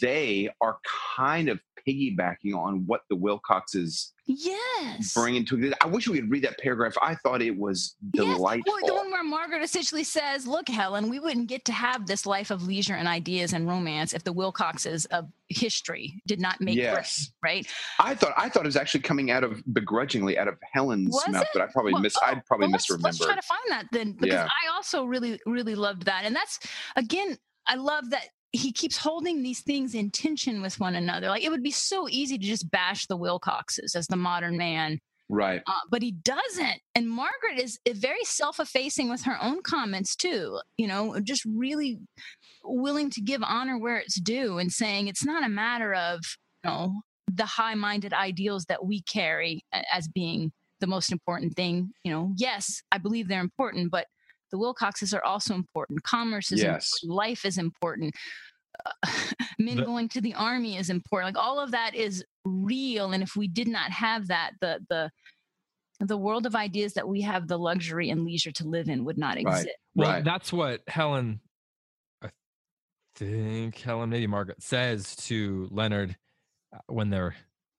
[0.00, 0.78] they are
[1.16, 5.12] kind of piggybacking on what the Wilcoxes yes.
[5.14, 5.74] bring into it.
[5.82, 6.94] I wish we could read that paragraph.
[7.00, 8.24] I thought it was Yes.
[8.36, 8.74] delightful.
[8.74, 12.26] Well, the one where Margaret essentially says, "Look, Helen, we wouldn't get to have this
[12.26, 16.76] life of leisure and ideas and romance if the Wilcoxes of history did not make
[16.76, 17.30] Yes.
[17.42, 17.66] Right?
[18.00, 21.28] I thought I thought it was actually coming out of begrudgingly out of Helen's Was
[21.28, 21.48] mouth, it?
[21.52, 23.86] but I probably Well, miss oh, I'd probably well, let's, let's try to find that
[23.92, 24.44] then, because Yeah.
[24.64, 26.58] I also really, really loved that, and that's
[26.96, 31.28] again, I love that he keeps holding these things in tension with one another.
[31.28, 34.98] Like it would be so easy to just bash the Wilcoxes as the modern man,
[35.28, 35.60] Right.
[35.66, 36.80] uh, but he doesn't.
[36.94, 40.60] And Margaret is is very self-effacing with her own comments too.
[40.78, 41.98] You know, just really
[42.64, 46.20] willing to give honor where it's due and saying it's not a matter of
[46.64, 47.00] you know
[47.32, 51.90] the high-minded ideals that we carry as being the most important thing.
[52.04, 54.06] You know, yes, I believe they're important, but
[54.50, 56.02] the Wilcoxes are also important.
[56.02, 56.92] Commerce is Yes.
[57.02, 57.16] important.
[57.16, 58.14] Life is important.
[58.84, 58.90] Uh,
[59.58, 61.34] men The- going to the army is important.
[61.34, 65.10] Like all of that is real, and if we did not have that, the the
[66.00, 69.16] the world of ideas that we have the luxury and leisure to live in would
[69.16, 69.46] not Right.
[69.46, 69.68] exist.
[69.94, 70.24] Well, Right.
[70.24, 71.40] that's what Helen,
[72.22, 72.28] I
[73.14, 76.14] think Helen, maybe Margaret says to Leonard
[76.74, 77.34] uh, when they're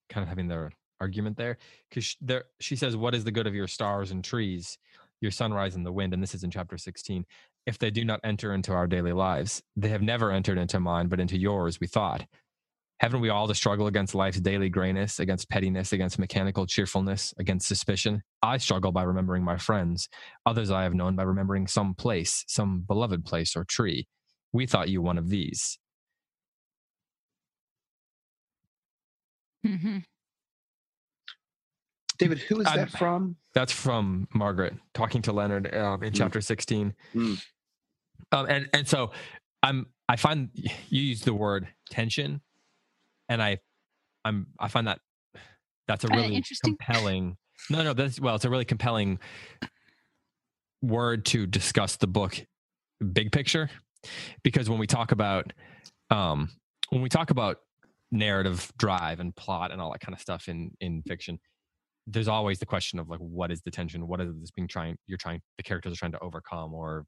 [0.10, 1.58] kind of having their argument there,
[1.90, 4.80] because there she says, "What is the good of your stars and trees,
[5.22, 7.26] your sunrise and the wind?" And this is in chapter sixteen.
[7.66, 11.08] If they do not enter into our daily lives, they have never entered into mine,
[11.08, 11.80] but into yours.
[11.80, 12.26] We thought.
[13.00, 17.68] Haven't we all to struggle against life's daily grayness, against pettiness, against mechanical cheerfulness, against
[17.68, 18.24] suspicion?
[18.42, 20.10] I struggle by remembering my friends.
[20.48, 24.08] Others I have known by remembering some place, some beloved place or tree.
[24.52, 25.78] We thought you one of these.
[29.66, 30.04] Mhm.
[32.18, 33.38] David, who is I'm- that from?
[33.58, 36.16] That's from Margaret talking to Leonard um, in Mm.
[36.16, 36.94] chapter 16.
[37.16, 37.42] Mm.
[38.32, 39.10] Um, and and so
[39.64, 40.70] I'm I find you
[41.02, 42.42] use the word tension,
[43.30, 43.58] and I
[44.24, 45.00] I'm I find that
[45.88, 46.78] that's a really interesting.
[46.78, 47.38] compelling.
[47.72, 49.18] No, no, that's well, it's a really compelling
[50.84, 52.40] word to discuss the book
[53.14, 53.72] big picture
[54.44, 55.52] because when we talk about
[56.12, 56.50] um
[56.90, 57.58] when we talk about
[58.12, 61.40] narrative drive and plot and all that kind of stuff in in fiction
[62.08, 64.08] there's always the question of like what is the tension?
[64.08, 67.06] What is this being trying you're trying the characters are trying to overcome or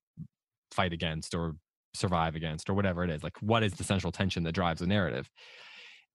[0.71, 1.55] fight against or
[1.95, 4.87] survive against or whatever it is like what is the central tension that drives the
[4.87, 5.29] narrative?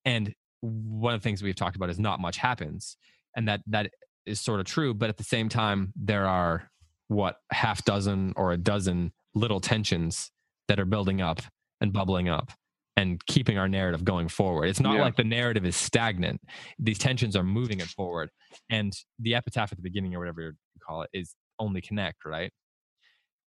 [0.04, 2.96] And one of the things we've talked about is not much happens
[3.36, 3.90] and that that
[4.26, 6.70] is sort of true but at the same time there are
[7.08, 10.30] what half dozen or a dozen little tensions
[10.68, 11.42] that are building up
[11.80, 12.50] and bubbling up
[12.96, 14.66] and keeping our narrative going forward.
[14.66, 15.02] It's not Yeah.
[15.02, 16.40] like the narrative is stagnant.
[16.78, 18.30] These tensions are moving it forward.
[18.70, 20.52] And the epitaph at the beginning or whatever you
[20.86, 22.52] call it is only connect right?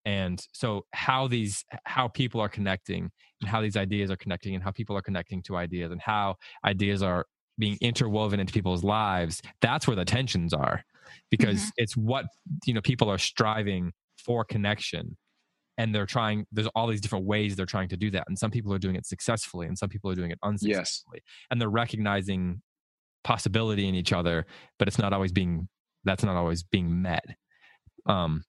[0.06, 3.10] And so how these how people are connecting
[3.42, 6.36] and how these ideas are connecting and how people are connecting to ideas and how
[6.66, 7.26] ideas are
[7.58, 10.84] being interwoven into people's lives that's where the tensions are.
[11.30, 11.70] Because mm-hmm.
[11.78, 12.26] it's what
[12.66, 15.18] you know people are striving for connection
[15.78, 18.52] and they're trying there's all these different ways they're trying to do that and some
[18.52, 22.62] people are doing it successfully and some people are doing it unsuccessfully and they're recognizing
[23.24, 24.46] possibility in each other
[24.80, 25.68] but it's not always being
[26.04, 27.26] that's not always being met.
[28.06, 28.44] Um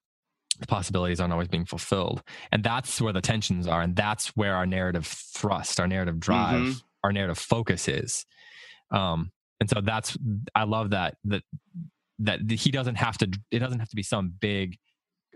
[0.61, 4.55] the possibilities aren't always being fulfilled and that's where the tensions are and that's where
[4.57, 6.83] our narrative thrust our narrative drive Mhm.
[7.05, 8.27] our narrative focus is.
[8.91, 10.17] Um and so that's
[10.55, 11.43] i love that that
[12.21, 14.77] that he doesn't have to it doesn't have to be some big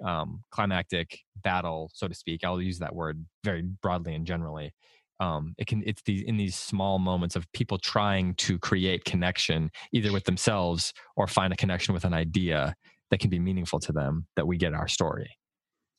[0.04, 4.72] um climactic battle so to speak i'll use that word very broadly and generally
[5.20, 9.70] um it can it's these in these small moments of people trying to create connection
[9.92, 12.74] either with themselves or find a connection with an idea
[13.10, 15.30] that can be meaningful to them that we get our story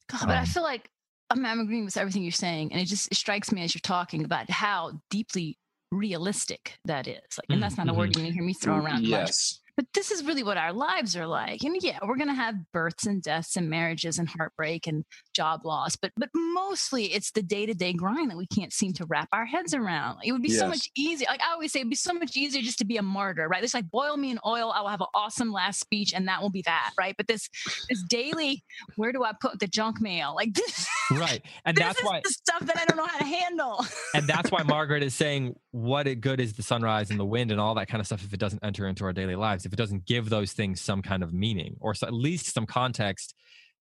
[0.09, 0.89] God, but I Um, feel like
[1.29, 3.79] I'm, I'm agreeing with everything you're saying, and it just it strikes me as you're
[3.81, 5.57] talking about how deeply
[5.91, 7.21] realistic that is.
[7.37, 9.31] Like, and that's not a word you hear me throw around much.
[9.77, 9.85] Yes.
[9.85, 11.63] But this is really what our lives are like.
[11.63, 15.95] And yeah, we're gonna have births and deaths and marriages and heartbreak and job loss,
[15.95, 19.29] but but mostly it's the day to day grind that we can't seem to wrap
[19.31, 20.19] our heads around.
[20.23, 21.27] It would be so much easier.
[21.29, 23.63] Like I always say, it'd be so much easier just to be a martyr, right?
[23.63, 24.71] It's like boil me in oil.
[24.71, 27.15] I will have an awesome last speech, and that will be that, right?
[27.17, 27.49] But this
[27.89, 28.63] this daily,
[28.95, 30.35] where do I put the junk mail?
[30.35, 33.17] Like this, right and this that's is why the stuff that I don't know how
[33.17, 33.85] to handle.
[34.13, 37.59] and that's why Margaret is saying, "What good is the sunrise and the wind and
[37.59, 39.77] all that kind of stuff if it doesn't enter into our daily lives, if it
[39.77, 43.33] doesn't give those things some kind of meaning or so, at least some context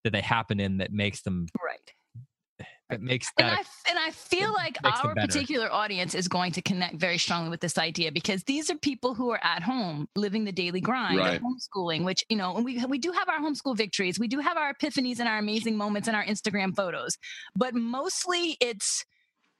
[0.03, 2.67] that they happen in that makes them right.
[2.89, 6.95] that makes and that and I feel like our particular audience is going to connect
[6.95, 10.51] very strongly with this idea because these are people who are at home living the
[10.51, 11.37] daily grind Right.
[11.37, 14.39] of homeschooling, which you know, and we we do have our homeschool victories, we do
[14.39, 17.17] have our epiphanies and our amazing moments and our Instagram photos,
[17.55, 19.05] but mostly it's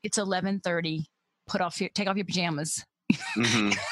[0.04, 1.06] it's eleven thirty.
[1.48, 2.84] Put off your take off your pajamas.
[3.38, 3.76] Mhm.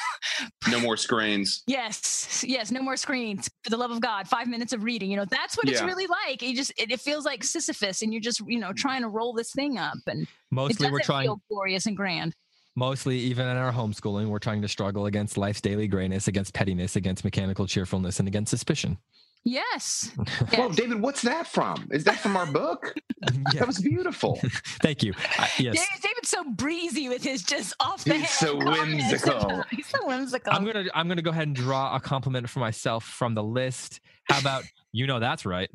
[0.69, 1.63] No more screens.
[1.67, 3.49] Yes, yes, no more screens.
[3.63, 5.09] For the love of God, five minutes of reading.
[5.09, 6.41] You know, that's what it's really like.
[6.41, 8.75] You just it, it feels like Sisyphus, and you're just you know mm.
[8.75, 12.35] trying to roll this thing up, and mostly doesn't we're trying feel glorious and grand.
[12.75, 16.95] mostly even in our homeschooling we're trying to struggle against life's daily grayness against pettiness
[16.95, 18.97] against mechanical cheerfulness and against suspicion
[19.43, 20.11] Yes.
[20.57, 20.75] Well, yes.
[20.75, 21.87] David, what's that from?
[21.91, 22.93] Is that from our book?
[23.21, 23.29] Yeah,
[23.59, 24.39] That was beautiful.
[24.81, 25.13] thank you.
[25.39, 25.75] Uh, yes.
[25.75, 29.63] David- David's so breezy with his just off the He's hand so whimsical.
[29.71, 30.51] He's so whimsical.
[30.53, 33.99] I'm gonna I'm gonna go ahead and draw a compliment for myself from the list.
[34.25, 35.69] How about you know that's right.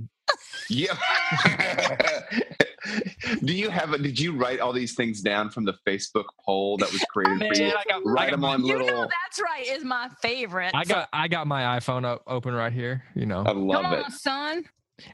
[0.68, 0.94] Yeah.
[3.44, 3.98] Do you have a?
[3.98, 7.62] Did you write all these things down from the Facebook poll that was created for
[7.62, 7.68] you?
[7.68, 8.86] I got, I Write got, them my, on you little.
[8.86, 10.72] know that's right is my favorite.
[10.74, 13.04] I got I got my iPhone up, open right here.
[13.14, 14.04] You know, I come love it.
[14.04, 14.64] on, son.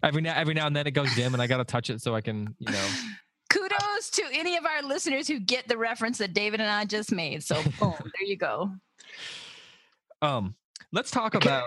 [0.02, 2.14] every now every now and then it goes dim, and I gotta touch it so
[2.14, 2.88] I can you know.
[3.50, 7.12] Kudos to any of our listeners who get the reference that David and I just
[7.12, 7.42] made.
[7.44, 8.72] So boom, there you go.
[10.22, 10.54] Um,
[10.92, 11.64] let's talk about.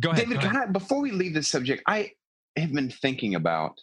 [0.00, 0.24] Go ahead.
[0.24, 0.68] David, go can ahead.
[0.68, 2.12] I, before we leave this subject, I
[2.56, 3.78] have been thinking about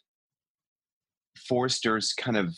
[1.37, 2.55] Forster's kind of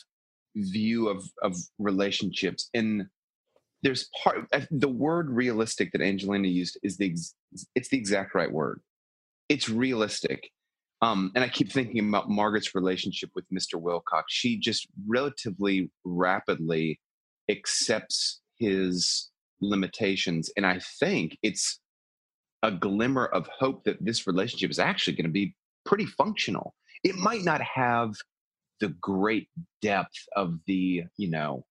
[0.55, 3.05] view of of relationships, and
[3.81, 7.15] there's part uh, the word realistic that Angelina used is the
[7.75, 8.81] it's the exact right word.
[9.49, 10.49] It's realistic.
[11.01, 13.79] Um, and I keep thinking about Margaret's relationship with Mr.
[13.79, 14.33] Wilcox.
[14.33, 16.99] She just relatively rapidly
[17.49, 19.29] accepts his
[19.61, 20.49] limitations.
[20.57, 21.79] And I think it's
[22.63, 25.55] a glimmer of hope that this relationship is actually going to be
[25.85, 26.73] pretty functional.
[27.03, 28.15] It might not have
[28.79, 29.47] the great
[29.81, 31.65] depth of the, you know,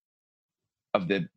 [0.93, 1.27] of the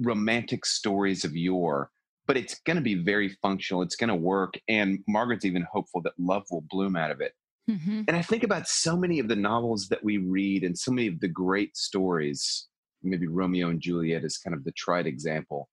[0.00, 1.90] romantic stories of yore,
[2.26, 3.82] but it's going to be very functional.
[3.82, 4.54] It's going to work.
[4.68, 7.32] And Margaret's even hopeful that love will bloom out of it.
[7.70, 8.04] Mhm.
[8.08, 11.06] And I think about so many of the novels that we read and so many
[11.06, 12.68] of the great stories,
[13.02, 15.68] maybe Romeo and Juliet is kind of the tried example,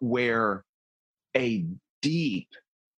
[0.00, 0.64] where
[1.36, 1.66] a
[2.02, 2.48] deep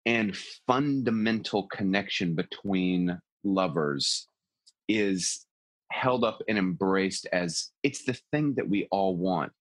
[0.06, 4.28] and fundamental connection between lovers
[4.90, 5.46] is
[5.92, 9.52] held up and embraced as it's the thing that we all want.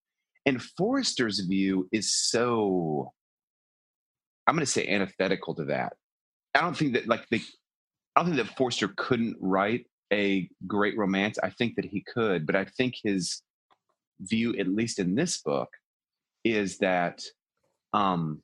[0.46, 3.12] And Forster's view is so,
[4.46, 5.94] I'm going to say antithetical to that.
[6.54, 7.42] I don't think that, like, the,
[8.16, 11.38] I don't think that Forster couldn't write a great romance.
[11.42, 13.42] I think that he could, but I think his
[14.20, 15.68] view, at least in this book,
[16.44, 17.22] is that
[17.92, 18.42] um,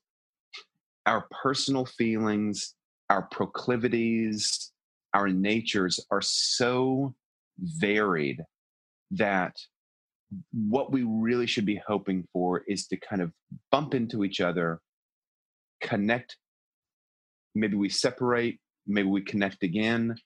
[1.07, 2.74] our personal feelings,
[3.11, 4.72] our proclivities,
[5.17, 7.14] our natures are so
[7.59, 8.45] varied
[9.12, 9.57] that
[10.53, 13.33] what we really should be hoping for is to kind of
[13.73, 14.79] bump into each other,
[15.81, 16.37] connect.
[17.55, 20.17] Maybe we separate, maybe we connect again.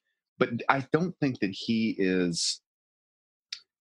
[0.40, 2.60] But I don't think that he is.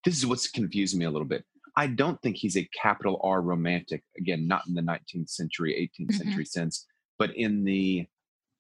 [0.05, 1.43] This is what's confusing me a little bit.
[1.75, 4.03] I don't think he's a capital R romantic.
[4.15, 6.17] Again, not in the 19th century, 18th Mhm.
[6.17, 6.85] century sense,
[7.17, 8.05] but in the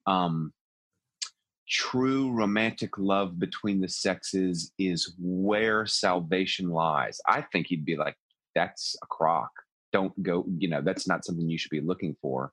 [0.07, 0.51] um,
[1.69, 7.21] true romantic love between the sexes is where salvation lies.
[7.27, 8.15] I think he'd be like,
[8.55, 9.51] that's a crock.
[9.93, 12.51] Don't go, you know, that's not something you should be looking for.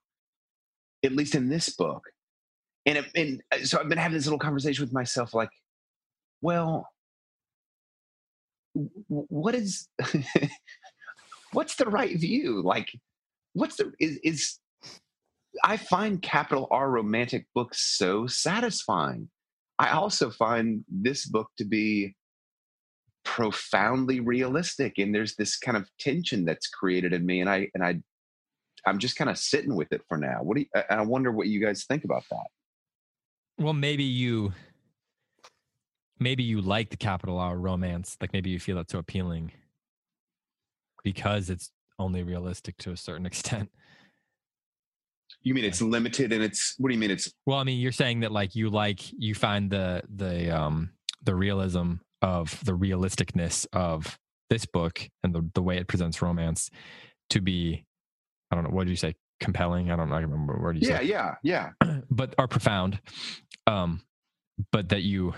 [1.03, 2.03] At least in this book.
[2.85, 5.49] And, and uh, so I've been having this little conversation with myself like,
[6.41, 6.87] well,
[9.07, 9.87] what is,
[11.51, 12.61] what's the right view?
[12.61, 12.91] Like,
[13.53, 14.59] what's the, is, is,
[15.63, 19.29] I find capital R romantic books so satisfying.
[19.79, 22.15] I also find this book to be
[23.23, 27.83] profoundly realistic and there's this kind of tension that's created in me and I and
[27.83, 27.99] I
[28.85, 30.39] I'm just kind of sitting with it for now.
[30.41, 32.47] What do you, I I wonder what you guys think about that.
[33.59, 34.53] Well, maybe you
[36.19, 38.17] maybe you like the capital R romance.
[38.21, 39.51] Like maybe you feel it so appealing
[41.03, 43.69] because it's only realistic to a certain extent.
[45.43, 47.91] You mean it's limited and it's what do you mean it's Well, I mean, you're
[47.91, 50.91] saying that like you like you find the the um
[51.23, 54.17] the realism of the realisticness of
[54.49, 56.69] this book and the the way it presents romance
[57.29, 57.85] to be
[58.51, 60.83] I don't know what did you say compelling I don't know I remember what did
[60.83, 61.69] you Yeah, say yeah, yeah.
[61.85, 61.99] Yeah.
[62.09, 62.99] but are profound
[63.67, 64.01] um
[64.71, 65.33] but that you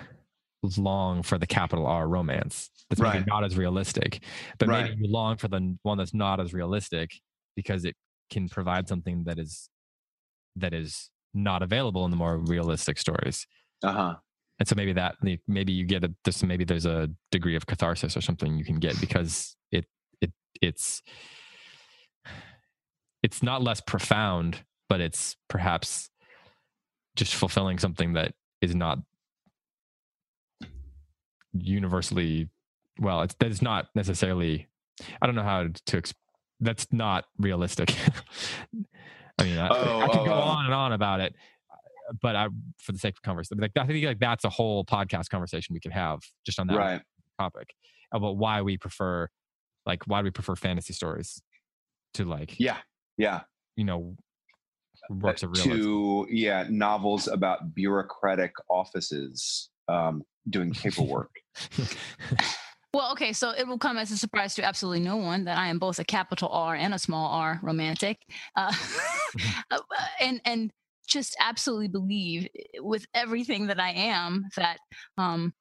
[0.78, 4.24] long for the capital R romance that's maybe not as realistic
[4.58, 4.86] but Right.
[4.90, 7.12] maybe you long for the one that's not as realistic
[7.56, 7.96] because it
[8.30, 9.70] can provide something that is
[10.60, 13.46] that is not available in the more realistic stories
[13.84, 14.16] Uh-huh.
[14.60, 15.16] and so maybe that
[15.48, 18.80] maybe you get a this maybe there's a degree of catharsis or something you can
[18.80, 19.86] get because it
[20.22, 20.32] it
[20.62, 21.02] it's
[23.24, 26.10] it's not less profound but it's perhaps
[27.16, 29.00] just fulfilling something that is not
[31.54, 32.50] universally
[33.00, 34.68] well it's that's not necessarily
[35.22, 36.14] i don't know how to ex-
[36.60, 37.94] that's not realistic
[39.40, 40.40] i mean I, Oh, I could oh, go oh.
[40.42, 41.34] on and on about it
[42.22, 42.48] but I,
[42.80, 45.80] for the sake of conversation, like I think like that's a whole podcast conversation we
[45.80, 47.02] could have just on that Right.
[47.40, 47.70] topic
[48.12, 49.28] about why we prefer,
[49.86, 51.40] like why do we prefer fantasy stories
[52.16, 52.78] to like Yeah.
[53.18, 53.42] Yeah.
[53.76, 54.16] you know
[55.12, 55.72] works of realism.
[55.72, 61.30] to yeah novels about bureaucratic offices um, doing paperwork.
[62.94, 65.68] Well, okay, so it will come as a surprise to absolutely no one that I
[65.68, 68.18] am both a capital R and a small R romantic,
[68.56, 68.74] uh,
[69.72, 69.80] uh,
[70.20, 70.72] and and
[71.08, 74.80] just absolutely believe eh, with everything that I am that
[75.18, 75.54] um,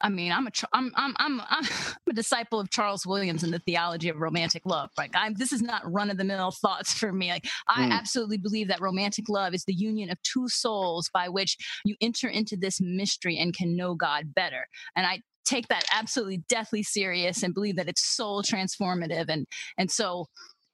[0.00, 1.64] I mean, I'm a I'm I'm I'm I'm
[2.10, 4.90] a disciple of Charles Williams and the theology of romantic love.
[4.98, 7.30] Like, I'm this is not run of the mill thoughts for me.
[7.30, 7.90] Like, I Mm.
[7.90, 12.28] absolutely believe that romantic love is the union of two souls by which you enter
[12.28, 14.66] into this mystery and can know God better.
[14.96, 19.26] And I take that absolutely deathly serious and believe that it's soul transformative.
[19.28, 19.46] And
[19.78, 20.26] and so.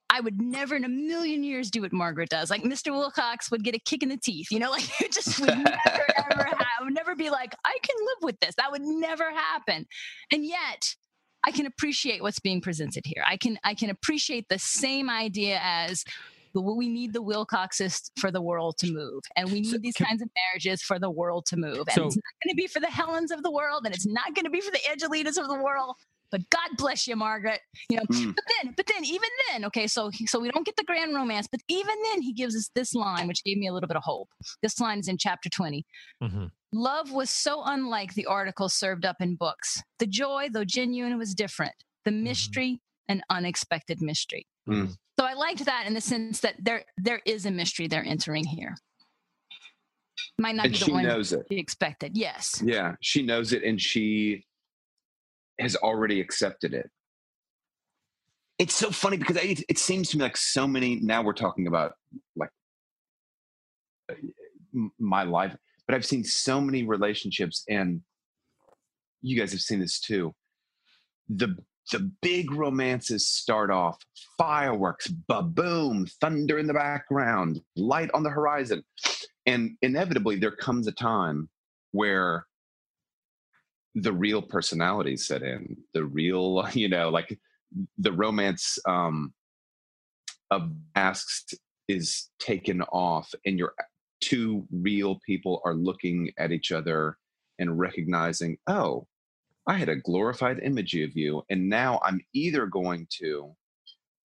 [0.09, 2.51] I would never in a million years do what Margaret does.
[2.51, 2.91] Like Mr.
[2.91, 6.05] Wilcox would get a kick in the teeth, you know, like it just would never
[6.29, 6.47] ever.
[6.49, 8.53] I would never be like, I can live with this.
[8.57, 9.87] That would never happen.
[10.31, 10.93] And yet
[11.45, 13.23] I can appreciate what's being presented here.
[13.25, 16.03] I can I can appreciate the same idea as
[16.61, 20.05] we need the Wilcoxes for the world to move, and we need So these can-
[20.05, 21.79] kinds of marriages for the world to move.
[21.79, 24.05] And So- it's not going to be for the Helens of the world, and it's
[24.05, 25.95] not going to be for the Angelinas of the world.
[26.31, 27.59] But God bless you, Margaret.
[27.89, 28.33] You know, Mm.
[28.35, 31.47] but then, but then, even then, okay, so so we don't get the grand romance,
[31.51, 34.03] but even then, he gives us this line, which gave me a little bit of
[34.03, 34.29] hope.
[34.63, 35.85] This line is in chapter twenty.
[36.23, 36.49] Mhm.
[36.71, 39.83] Love was so unlike the articles served up in books.
[39.99, 41.75] The joy, though genuine, was different.
[42.03, 44.47] The mystery, an unexpected mystery.
[44.67, 44.95] Mm.
[45.19, 48.45] So I liked that in the sense that there there is a mystery they're entering
[48.45, 48.75] here.
[50.39, 51.45] Might not and be the she one knows it.
[51.49, 52.17] expected.
[52.17, 52.61] Yes.
[52.63, 54.45] Yeah, she knows it, and she
[55.59, 56.89] has already accepted it.
[58.57, 60.99] It's so funny because it, it seems to me like so many.
[60.99, 61.93] Now we're talking about
[62.35, 62.49] like
[64.11, 64.15] uh,
[64.97, 65.55] my life,
[65.87, 68.01] but I've seen so many relationships, and
[69.21, 70.33] you guys have seen this too.
[71.29, 71.55] The
[71.91, 73.97] the big romances start off.
[74.37, 78.83] Fireworks, ba-boom, thunder in the background, light on the horizon,
[79.45, 81.49] and inevitably there comes a time
[81.91, 82.45] where
[83.95, 87.37] the real personalities set in the real you know like
[87.97, 89.33] the romance um
[90.51, 91.53] of masks
[91.87, 93.73] is taken off and your
[94.21, 97.17] two real people are looking at each other
[97.59, 99.05] and recognizing oh
[99.67, 103.53] i had a glorified image of you and now i'm either going to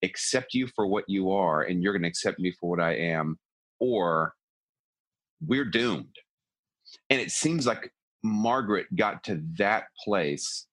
[0.03, 2.93] accept you for what you are and you're going to accept me for what i
[2.93, 3.37] am
[3.79, 4.33] or
[5.45, 6.15] we're doomed
[7.09, 7.91] and it seems like
[8.23, 10.65] Margaret got to that place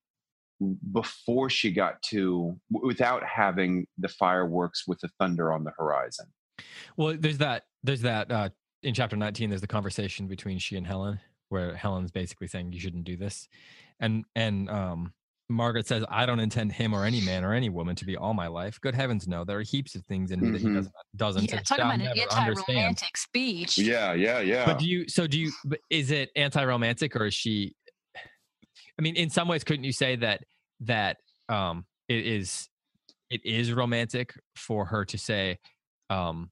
[0.93, 6.27] before she got to without having the fireworks with the thunder on the horizon.
[6.97, 7.65] Well, there's that.
[7.83, 8.49] There's that uh,
[8.83, 9.51] in chapter 19.
[9.51, 13.49] There's the conversation between she and Helen, where Helen's basically saying you shouldn't do this,
[14.01, 15.13] and and um,
[15.49, 18.35] Margaret says, "I don't intend him or any man or any woman to be all
[18.35, 18.81] my life.
[18.81, 19.45] Good heavens, no!
[19.45, 20.75] There are heaps of things in me that he Mhm.
[20.75, 23.79] doesn't doesn't Yeah, and talking about an anti-romantic speech.
[23.79, 24.65] Yeah, yeah, yeah.
[24.67, 25.09] But do you?
[25.09, 25.53] So do you?
[25.91, 27.75] Is it anti-romantic or is she?
[28.99, 30.43] I mean, in some ways, couldn't you say that
[30.81, 31.19] that
[31.49, 32.69] um, it is
[33.31, 35.59] it is romantic for her to say,
[36.11, 36.51] um,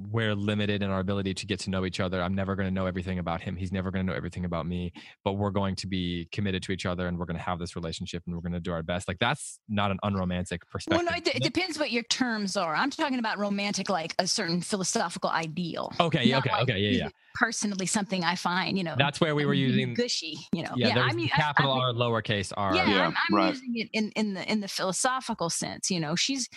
[0.00, 2.20] we're limited in our ability to get to know each other.
[2.20, 3.54] I'm never going to know everything about him.
[3.54, 4.92] He's never going to know everything about me.
[5.24, 7.76] But we're going to be committed to each other, and we're going to have this
[7.76, 9.06] relationship, and we're going to do our best.
[9.06, 11.04] Like that's not an unromantic perspective.
[11.04, 11.54] Well, no, it, it is it?
[11.54, 12.74] depends what your terms are.
[12.74, 15.92] I'm talking about romantic, like a certain philosophical ideal.
[16.00, 17.08] okay, not okay, like okay, yeah, yeah.
[17.36, 19.94] Personally, something I find, you know, That's where we were really using.
[19.94, 20.36] gushy.
[20.52, 22.74] You know, Yeah, there's I'm, the capital I'm- R, lowercase r.
[22.76, 23.50] yeah, Yeah, I'm, I'm right.
[23.54, 25.90] using it in in the in the philosophical sense.
[25.90, 26.48] You know, she's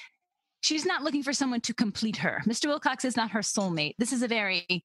[0.68, 2.42] she's not looking for someone to complete her.
[2.46, 2.66] Mr.
[2.66, 3.96] Wilcox is not her soulmate.
[3.98, 4.84] This is a very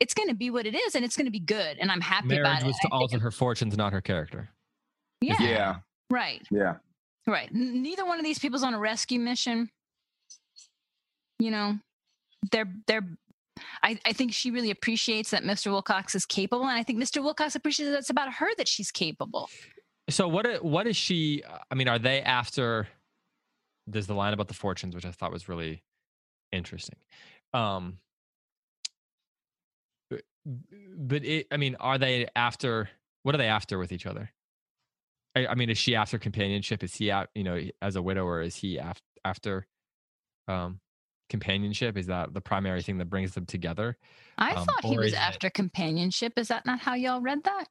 [0.00, 2.00] it's going to be what it is, and it's going to be good, and I'm
[2.00, 2.66] happy Marriage about it.
[2.66, 4.50] was to and I think alter her fortunes, not her character.
[5.20, 5.76] yeah, yeah,
[6.10, 6.74] right, yeah.
[7.26, 7.48] right.
[7.52, 9.70] Neither one of these people's on a rescue mission.
[11.38, 11.78] You know,
[12.50, 13.08] they're they're.
[13.84, 15.70] I, I think she really appreciates that Mr.
[15.70, 17.22] Wilcox is capable, and I think Mr.
[17.22, 19.48] Wilcox appreciates that it's about her that she's capable.
[20.10, 20.62] So what?
[20.64, 21.42] What is she?
[21.48, 22.88] uh, I mean, are they after?
[23.86, 25.82] There's the line about the fortunes, which I thought was really
[26.52, 26.96] interesting.
[27.52, 27.98] Um,
[30.10, 30.22] but,
[30.96, 32.88] but it, I mean, are they after?
[33.22, 34.30] What are they after with each other?
[35.36, 36.82] I, I mean, is she after companionship?
[36.82, 37.28] Is he out?
[37.34, 39.66] You know, as a widower, is he after after
[40.48, 40.80] um,
[41.30, 41.96] companionship?
[41.96, 43.96] Is that the primary thing that brings them together?
[44.38, 46.34] I Um, thought he was is it- after companionship.
[46.36, 47.66] Is that not how y'all read that?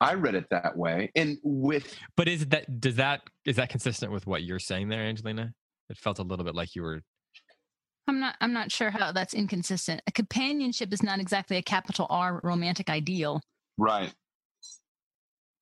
[0.00, 1.10] I read it that way.
[1.14, 5.02] And with But is that does that is that consistent with what you're saying there,
[5.02, 5.54] Angelina?
[5.88, 7.02] It felt a little bit like you were
[8.06, 8.36] I'm not.
[8.40, 10.02] I'm not sure how that's inconsistent.
[10.06, 13.40] A companionship is not exactly a capital R romantic ideal.
[13.78, 14.12] right.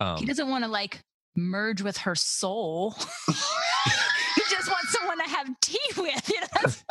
[0.00, 1.02] um, he doesn't want to like
[1.36, 2.96] merge with her soul.
[3.28, 6.30] he just wants someone to have tea with.
[6.30, 6.84] You know, that's,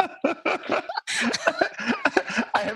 [2.53, 2.71] I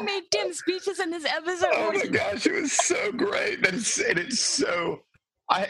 [0.00, 1.68] he made Tim speeches in this episode.
[1.72, 3.62] Oh my gosh, it was so great.
[3.62, 5.02] That is, and it's so
[5.50, 5.68] I.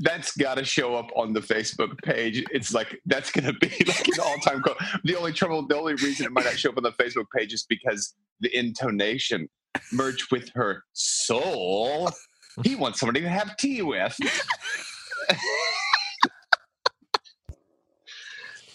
[0.00, 2.44] That's got to show up on the Facebook page.
[2.50, 4.78] It's like that's going to be like an all-time quote.
[5.04, 7.52] The only trouble, the only reason it might not show up on the Facebook page
[7.52, 9.48] is because the intonation
[9.92, 12.10] merged with her soul.
[12.64, 14.16] He wants somebody to have tea with.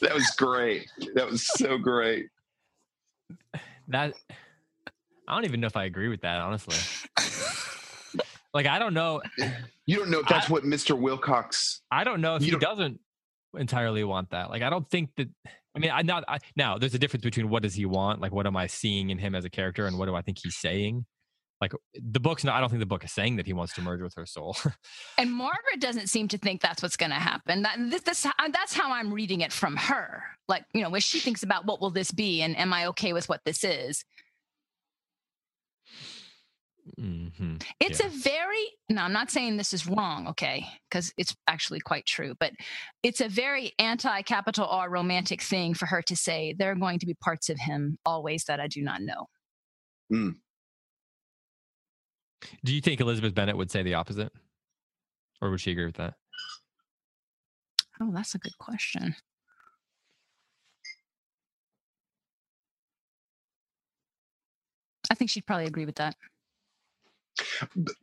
[0.02, 0.88] that was great.
[1.14, 2.28] That was so great.
[3.88, 4.14] That
[5.28, 6.76] I don't even know if I agree with that, honestly.
[8.54, 9.22] like I don't know.
[9.86, 10.98] You don't know if that's I- what Mr.
[10.98, 11.82] Wilcox.
[11.92, 13.00] I don't know if he don't- doesn't
[13.58, 14.50] entirely want that.
[14.50, 15.30] Like I don't think that.
[15.76, 16.78] I mean, I not I, now.
[16.80, 19.36] There's a difference between what does he want, like what am I seeing in him
[19.36, 21.06] as a character, and what do I think he's saying.
[21.60, 22.56] Like the book's not.
[22.56, 24.56] I don't think the book is saying that he wants to merge with her soul.
[25.18, 27.64] And Margaret doesn't seem to think that's what's going to happen.
[27.64, 30.24] That, this, this, uh, that's how I'm reading it from her.
[30.48, 33.14] Like, you know, when she thinks about what will this be and am I okay
[33.14, 34.06] with what this is?
[36.98, 38.08] hmm It's Yeah.
[38.08, 42.36] a very, no, I'm not saying this is wrong, okay, because it's actually quite true,
[42.40, 42.54] but
[43.04, 47.00] it's a very anti capital R romantic thing for her to say there are going
[47.00, 49.28] to be parts of him always that I do not know.
[52.64, 54.32] Do you think Elizabeth Bennet would say the opposite,
[55.42, 56.14] or would she agree with that?
[58.00, 59.16] Oh, that's a good question.
[65.10, 66.16] I think she'd probably agree with that.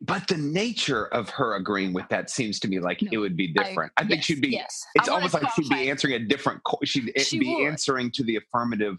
[0.01, 3.35] But the nature of her agreeing with that seems to me like No, it would
[3.35, 3.91] be different.
[3.97, 4.49] I, think yes, she'd be.
[4.49, 4.83] Yes.
[4.95, 6.63] It's almost like she'd be answering a different.
[6.63, 7.67] co- She'd eh, She be would.
[7.67, 8.97] answering to the affirmative,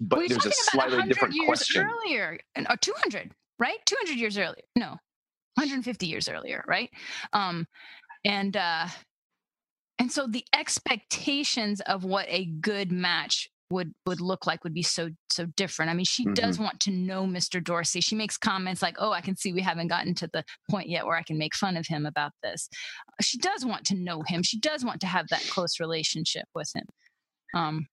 [0.00, 1.86] but We're there's a slightly different question.
[1.86, 3.78] earlier, and- or 200, right?
[3.86, 4.62] 200 years earlier.
[4.76, 4.90] No,
[5.54, 6.90] 150 years earlier, right?
[7.32, 7.66] Um,
[8.24, 8.86] and uh,
[9.98, 14.82] and so the expectations of what a good match would would look like would be
[14.82, 15.90] so so different.
[15.90, 16.64] I mean, she does Mm-hmm.
[16.64, 17.62] want to know Mr.
[17.62, 18.00] Darcy.
[18.00, 21.06] She makes comments like, "Oh, I can see we haven't gotten to the point yet
[21.06, 22.68] where I can make fun of him about this."
[23.22, 24.42] She does want to know him.
[24.42, 26.84] She does want to have that close relationship with him.
[27.54, 27.86] Um,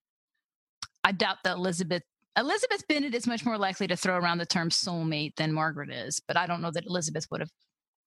[1.04, 2.04] I doubt that Elizabeth
[2.38, 6.22] Elizabeth Bennet is much more likely to throw around the term soulmate than Margaret is,
[6.26, 7.52] but I don't know that Elizabeth would have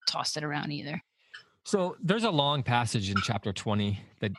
[0.08, 1.00] tossed it around either.
[1.64, 4.32] So there's a long passage in chapter 20 that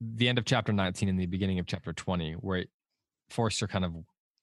[0.00, 2.64] the end of chapter 19 and the beginning of chapter 20 where
[3.30, 3.94] Forster kind of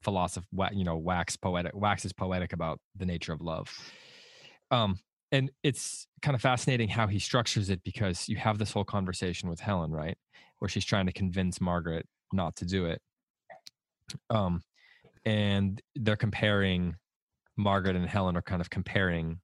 [0.01, 3.69] philosoph you know wax poetic waxes poetic about the nature of love.
[4.71, 4.99] Um
[5.31, 9.47] and it's kind of fascinating how he structures it because you have this whole conversation
[9.47, 10.17] with Helen, right?
[10.57, 12.99] Where she's trying to convince Margaret not to do it.
[14.29, 14.61] Um
[15.25, 16.95] and they're comparing
[17.57, 19.39] Margaret and Helen are kind of comparing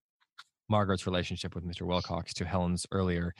[0.69, 1.83] Margaret's relationship with Mr.
[1.83, 3.33] Wilcox to Helen's earlier,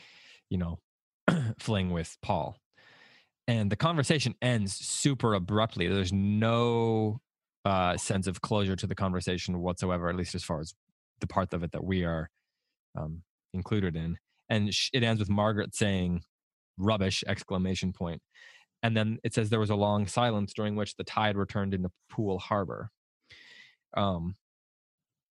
[0.50, 0.80] you know,
[1.60, 2.58] fling with Paul.
[3.48, 5.88] And the conversation ends super abruptly.
[5.88, 7.22] There's no
[7.64, 10.74] uh, sense of closure to the conversation whatsoever, at least as far as
[11.20, 12.30] the part of it that we are
[12.98, 13.22] um,
[13.54, 14.18] included in.
[14.50, 16.22] And it ends with Margaret saying,
[16.78, 18.22] rubbish, exclamation point.
[18.86, 21.90] And then it says there was a long silence during which the tide returned into
[22.08, 22.92] Poole Harbor.
[23.98, 24.36] Um,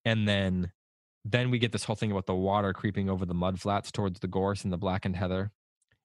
[0.05, 0.72] and then
[1.24, 4.18] then we get this whole thing about the water creeping over the mud flats towards
[4.18, 5.52] the gorse and the blackened heather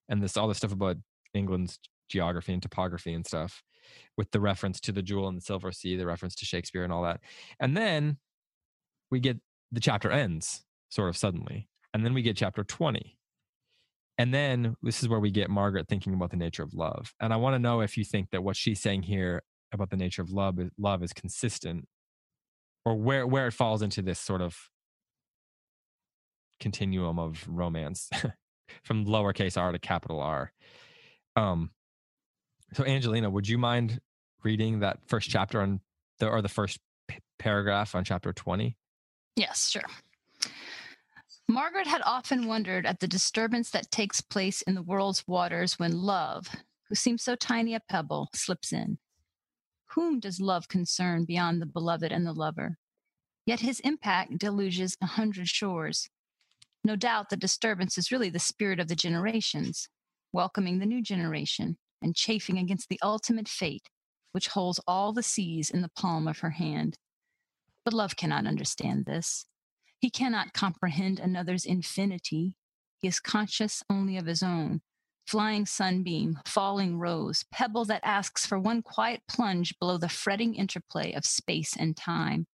[0.10, 0.98] and this all this stuff about
[1.34, 3.64] england's geography and topography and stuff
[4.16, 6.94] with the reference to the jewel and the silver sea the reference to shakespeare and
[6.94, 7.20] all that
[7.60, 8.18] and then
[9.12, 9.38] we get
[9.72, 13.19] the chapter ends sort of suddenly and then we get chapter 20
[14.20, 17.34] and then this is where we get margaret thinking about the nature of love and
[17.34, 19.42] i want to know if you think that what she's saying here
[19.72, 21.88] about the nature of love is, love is consistent
[22.86, 24.56] or where where it falls into this sort of
[26.60, 28.10] continuum of romance
[28.84, 30.52] from lowercase r to capital R.
[31.36, 31.72] Um,
[32.74, 34.00] so Angelina, would you mind
[34.44, 35.82] reading that first chapter on
[36.20, 38.78] the or the first p- paragraph on chapter twenty?
[39.36, 39.84] Yes, sure.
[41.52, 46.04] Margaret had often wondered at the disturbance that takes place in the world's waters when
[46.04, 46.48] love,
[46.88, 49.00] who seems so tiny a pebble, slips in.
[49.96, 52.78] Whom does love concern beyond the beloved and the lover?
[53.48, 56.08] Yet his impact deluges a hundred shores.
[56.84, 59.90] No doubt the disturbance is really the spirit of the generations,
[60.32, 63.90] welcoming the new generation and chafing against the ultimate fate,
[64.34, 67.00] which holds all the seas in the palm of her hand.
[67.84, 69.48] But love cannot understand this.
[70.00, 72.56] He cannot comprehend another's infinity.
[73.00, 74.82] He is conscious only of his own.
[75.28, 81.12] Flying sunbeam, falling rose, pebble that asks for one quiet plunge below the fretting interplay
[81.14, 82.48] of space and time.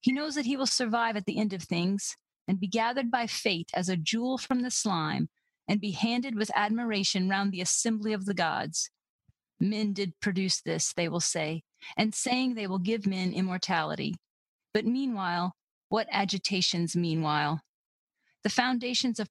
[0.00, 3.26] He knows that he will survive at the end of things and be gathered by
[3.26, 5.28] fate as a jewel from the slime
[5.66, 8.90] and be handed with admiration round the assembly of the gods.
[9.58, 11.62] Men did produce this, they will say,
[11.96, 14.14] and saying they will give men immortality.
[14.74, 15.55] But meanwhile,
[15.88, 17.60] what agitations meanwhile?
[18.42, 19.28] The foundations of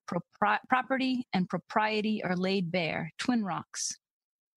[0.70, 3.98] property and propriety are laid bare, twin rocks.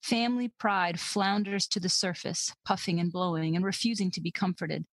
[0.02, 4.84] Family pride flounders to the surface, puffing and blowing and refusing to be comforted.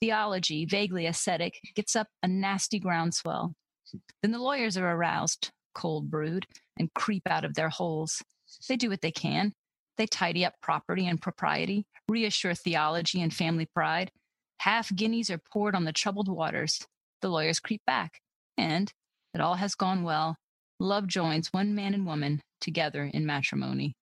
[0.00, 3.54] Theology, vaguely ascetic, gets up a nasty groundswell.
[4.22, 6.46] Then the lawyers are aroused, cold brood,
[6.78, 8.22] and creep out of their holes.
[8.68, 9.52] They do what they can.
[9.96, 14.10] They tidy up property and propriety, reassure theology and family pride.
[14.58, 16.86] Half guineas are poured on the troubled waters.
[17.22, 18.20] The lawyers creep back
[18.56, 18.90] and
[19.34, 20.36] it all has gone well.
[20.80, 23.94] Love joins one man and woman together in matrimony.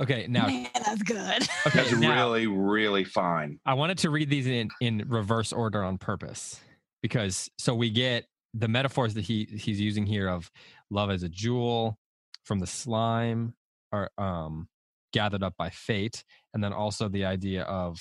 [0.00, 1.42] Okay, now Man, that's good.
[1.66, 3.58] okay, That's now, really, really fine.
[3.66, 6.60] I wanted to read these in in reverse order on purpose
[7.02, 8.24] because so we get
[8.54, 10.50] the metaphors that he he's using here of
[10.90, 11.98] love as a jewel
[12.44, 13.54] from the slime
[13.92, 14.68] are um
[15.12, 16.22] gathered up by fate
[16.54, 17.98] and then also the idea of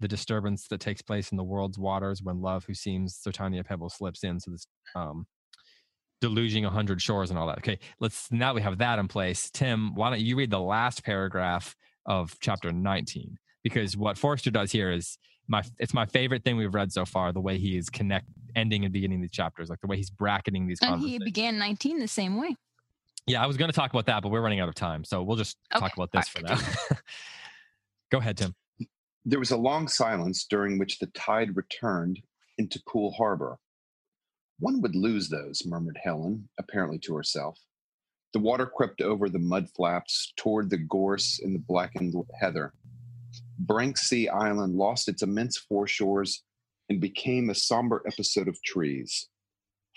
[0.00, 3.58] the disturbance that takes place in the world's waters when love who seems so tiny
[3.58, 5.26] a pebble slips in so this um
[6.20, 7.58] deluging a hundred shores and all that.
[7.58, 9.50] Okay let's now we have that in place.
[9.50, 11.76] Tim why don't you read the last paragraph
[12.06, 15.18] of chapter 19 because what Forster does here is
[15.48, 18.84] my it's my favorite thing we've read so far the way he is connect ending
[18.84, 22.08] and beginning these chapters like the way he's bracketing these and he began 19 the
[22.08, 22.56] same way.
[23.26, 25.22] yeah i was going to talk about that but we're running out of time so
[25.22, 26.58] we'll just talk about this for now.
[28.10, 28.54] Go ahead tim
[29.28, 32.22] There was a long silence during which the tide returned
[32.58, 33.58] into Poole Harbor.
[34.60, 37.58] One would lose those, murmured Helen, apparently to herself.
[38.32, 42.72] The water crept over the mud flaps toward the gorse and the blackened heather.
[43.58, 46.44] Branksea Island lost its immense foreshores
[46.88, 49.28] and became a somber episode of trees.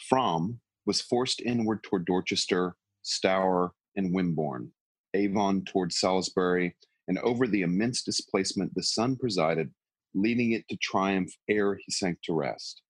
[0.07, 4.71] Frome was forced inward toward Dorchester, Stour, and Wimborne,
[5.13, 6.75] Avon toward Salisbury,
[7.09, 9.69] and over the immense displacement the sun presided,
[10.13, 12.83] leading it to triumph ere he sank to rest.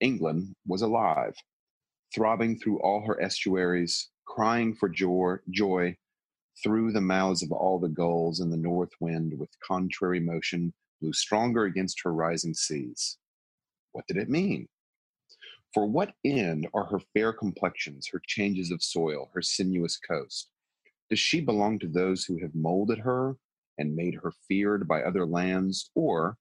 [0.00, 1.34] England was alive,
[2.14, 5.94] throbbing through all her estuaries, crying for joy, joy
[6.62, 11.12] through the mouths of all the gulls, and the north wind, with contrary motion, blew
[11.12, 13.18] stronger against her rising seas.
[13.90, 14.68] What did it mean?
[15.74, 20.51] For what end are her fair complexions, her changes of soil, her sinuous coast?
[21.12, 23.36] Does she belong to those who have molded her
[23.76, 26.38] and made her feared by other lands, or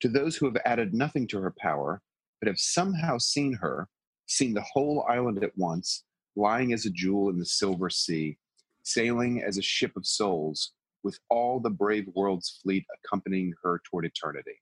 [0.00, 2.02] to those who have added nothing to her power,
[2.40, 3.88] but have somehow seen her,
[4.26, 6.02] seen the whole island at once,
[6.34, 8.36] lying as a jewel in the silver sea,
[8.82, 10.72] sailing as a ship of souls,
[11.04, 14.60] with all the brave world's fleet accompanying her toward eternity?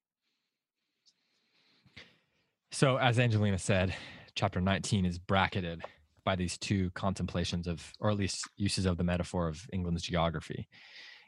[2.73, 3.97] So, as Angelina said,
[4.35, 5.83] chapter 19 is bracketed
[6.27, 10.69] by these two contemplations of, or at least uses of the metaphor of England's geography.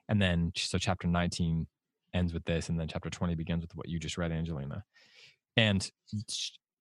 [0.09, 1.67] And then, so chapter 19
[2.13, 4.85] ends with this, and then chapter 20 begins with what you just read, Angelina.
[5.57, 5.89] And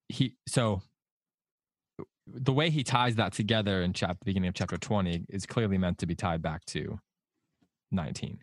[0.08, 0.82] he, so
[2.26, 5.98] the way he ties that together in chapter, beginning of chapter 20 is clearly meant
[5.98, 6.98] to be tied back to
[7.92, 8.40] 19.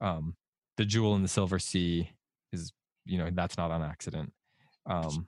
[0.00, 0.36] Um,
[0.76, 2.10] the jewel in the silver sea
[2.52, 2.72] is,
[3.04, 4.32] you know, that's not on accident.
[4.86, 5.26] Um,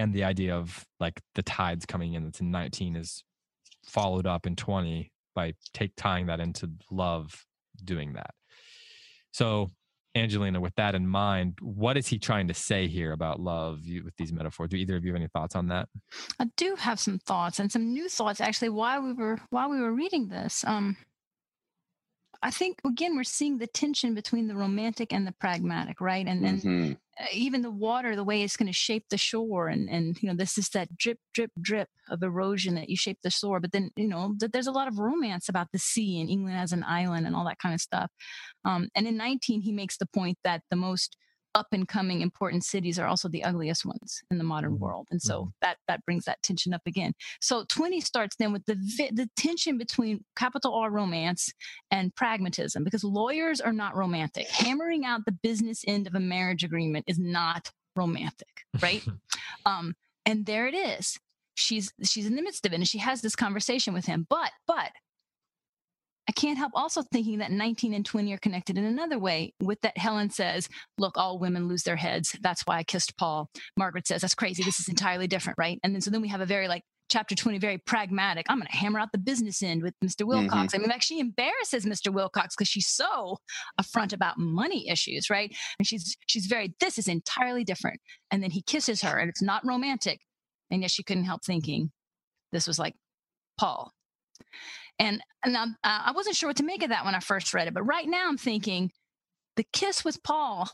[0.00, 3.22] and the idea of like the tides coming in that's in 19 is
[3.86, 7.44] followed up in 20 by take tying that into love
[7.84, 8.30] doing that
[9.30, 9.68] so
[10.16, 14.16] angelina with that in mind what is he trying to say here about love with
[14.16, 15.86] these metaphors do either of you have any thoughts on that
[16.40, 19.80] I do have some thoughts and some new thoughts actually while we were while we
[19.80, 20.64] were reading this.
[20.66, 20.96] Um,
[22.42, 26.26] I think again we're seeing the tension between the romantic and the pragmatic, right?
[26.26, 27.00] And then Mhm.
[27.20, 30.28] uh, even the water, the way it's going to shape the shore, and and you
[30.28, 33.60] know this is that drip, drip, drip of erosion that you shape the shore.
[33.60, 36.58] But then you know that there's a lot of romance about the sea and England
[36.58, 38.10] as an island and all that kind of stuff.
[38.64, 41.16] Um, and in 19, he makes the point that the most
[41.54, 44.78] up and coming important cities are also the ugliest ones in the modern Mhm.
[44.78, 47.12] world, and so that that brings that tension up again.
[47.40, 51.52] So 20 starts then with the vi- the tension between capital R romance
[51.90, 54.48] and pragmatism because lawyers are not romantic.
[54.48, 59.04] Hammering out the business end of a marriage agreement is not romantic, right?
[59.66, 59.94] um,
[60.26, 61.18] and there it is.
[61.56, 64.26] She's she's in the midst of it and she has this conversation with him.
[64.30, 64.92] But but
[66.28, 69.80] I can't help also thinking that 19 and 20 are connected in another way with
[69.80, 72.36] that Helen says, look, all women lose their heads.
[72.40, 73.50] That's why I kissed Paul.
[73.76, 74.62] Margaret says, that's crazy.
[74.62, 75.80] This is entirely different, right?
[75.82, 78.68] And then so then we have a very like chapter 20 very pragmatic i'm going
[78.70, 80.28] to hammer out the business end with mr mm-hmm.
[80.28, 83.36] wilcox i mean like she embarrasses mr wilcox because she's so
[83.80, 88.00] upfront about money issues right and she's she's very this is entirely different
[88.30, 90.20] and then he kisses her and it's not romantic
[90.70, 91.90] and yet she couldn't help thinking
[92.52, 92.94] this was like
[93.58, 93.92] paul
[95.00, 97.66] and, and uh, i wasn't sure what to make of that when i first read
[97.66, 98.92] it but right now i'm thinking
[99.56, 100.70] The kiss with Paul,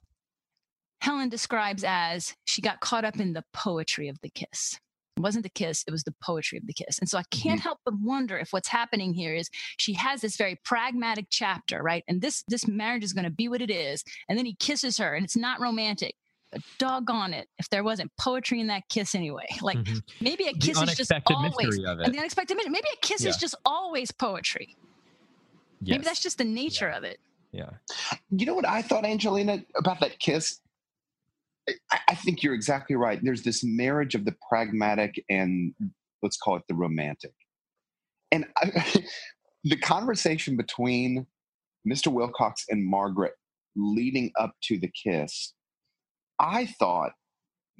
[1.01, 4.79] Helen describes as she got caught up in the poetry of the kiss.
[5.16, 6.99] It wasn't the kiss, it was the poetry of the kiss.
[6.99, 9.49] And so I can't help but wonder if what's happening here is
[9.79, 12.05] she has this very pragmatic chapter, right?
[12.07, 14.05] And this this marriage is going to be what it is.
[14.29, 16.14] And then he kisses her and it's not romantic.
[16.57, 19.47] But doggone it, if there wasn't poetry in that kiss anyway.
[19.63, 20.03] Like Mhm.
[20.21, 22.73] maybe a The kiss is just always mystery of and the unexpected mission.
[22.73, 24.77] Maybe a kiss is just always poetry.
[25.81, 27.19] Maybe that's just the nature of it.
[27.53, 27.71] yeah.
[28.31, 30.61] You know what I thought, Angelina, about that kiss?
[31.69, 33.19] I, I think you're exactly right.
[33.23, 35.75] There's this marriage of the pragmatic and
[36.23, 37.33] let's call it the romantic.
[38.33, 39.03] And I,
[39.65, 41.27] the conversation between
[41.87, 42.09] Mr.
[42.09, 43.35] Wilcox and Margaret
[43.77, 45.53] leading up to the kiss,
[46.39, 47.12] I thought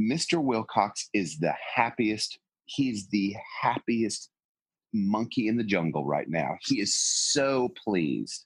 [0.00, 0.42] Mr.
[0.42, 2.38] Wilcox is the happiest.
[2.64, 4.30] He's the happiest
[4.92, 6.57] monkey in the jungle right now.
[6.62, 8.44] He is so pleased.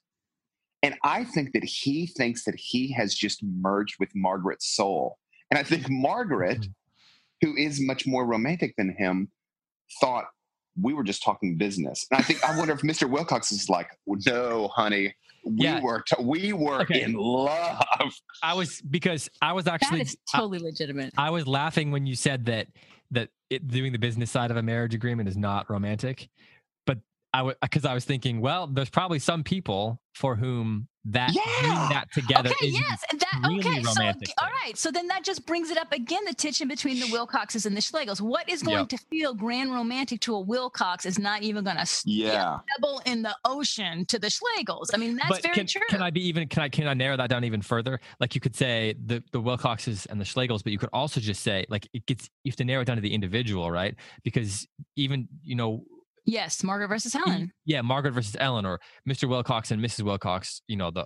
[0.83, 5.17] And I think that he thinks that he has just merged with Margaret's soul.
[5.49, 7.47] And I think Margaret, mm-hmm.
[7.47, 9.29] who is much more romantic than him,
[9.99, 10.25] thought
[10.79, 12.05] we were just talking business.
[12.11, 13.09] And I think I wonder if Mr.
[13.09, 13.89] Wilcox is like,
[14.25, 15.13] no, honey,
[15.43, 15.81] we Yeah.
[15.81, 17.01] were t- we were Okay.
[17.03, 17.83] in love.
[18.43, 21.13] I was because I was That actually is I- totally legitimate.
[21.17, 22.67] I was laughing when you said that
[23.13, 26.29] that it, doing the business side of a marriage agreement is not romantic, but
[27.33, 31.87] I would because I was thinking, well, there's probably some people for whom that Yeah.
[31.89, 33.81] that together Okay, is yes, and that really okay.
[33.83, 37.07] So all right, so then that just brings it up again the tension between the
[37.07, 38.21] Wilcoxes and the Schlegels.
[38.21, 38.89] What is going Yep.
[38.89, 42.59] to feel grand romantic to a Wilcox is not even going to Yeah.
[42.77, 44.89] pebble in the ocean to the Schlegels.
[44.93, 45.81] I mean, that's but very can, true.
[45.89, 47.99] can I be even can I can I narrow that down even further?
[48.19, 51.41] Like you could say the the Wilcoxes and the Schlegels, but you could also just
[51.41, 53.95] say like it gets you have to narrow it down to the individual, right?
[54.23, 54.67] Because
[54.97, 55.83] even you know
[56.31, 57.51] yes, Margaret versus Helen.
[57.65, 59.27] yeah, Margaret versus Ellen, or Mr.
[59.27, 60.03] Wilcox and Mrs.
[60.03, 61.05] Wilcox, you know, the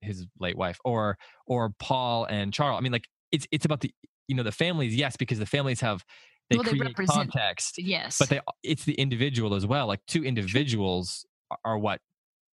[0.00, 2.78] his late wife, or or Paul and Charles.
[2.78, 3.90] I mean, like it's it's about the
[4.26, 6.04] you know the families, yes, because the families have
[6.50, 9.86] they Well, create represent- context, Yes, but they it's the individual as well.
[9.86, 12.00] Like two individuals are, are what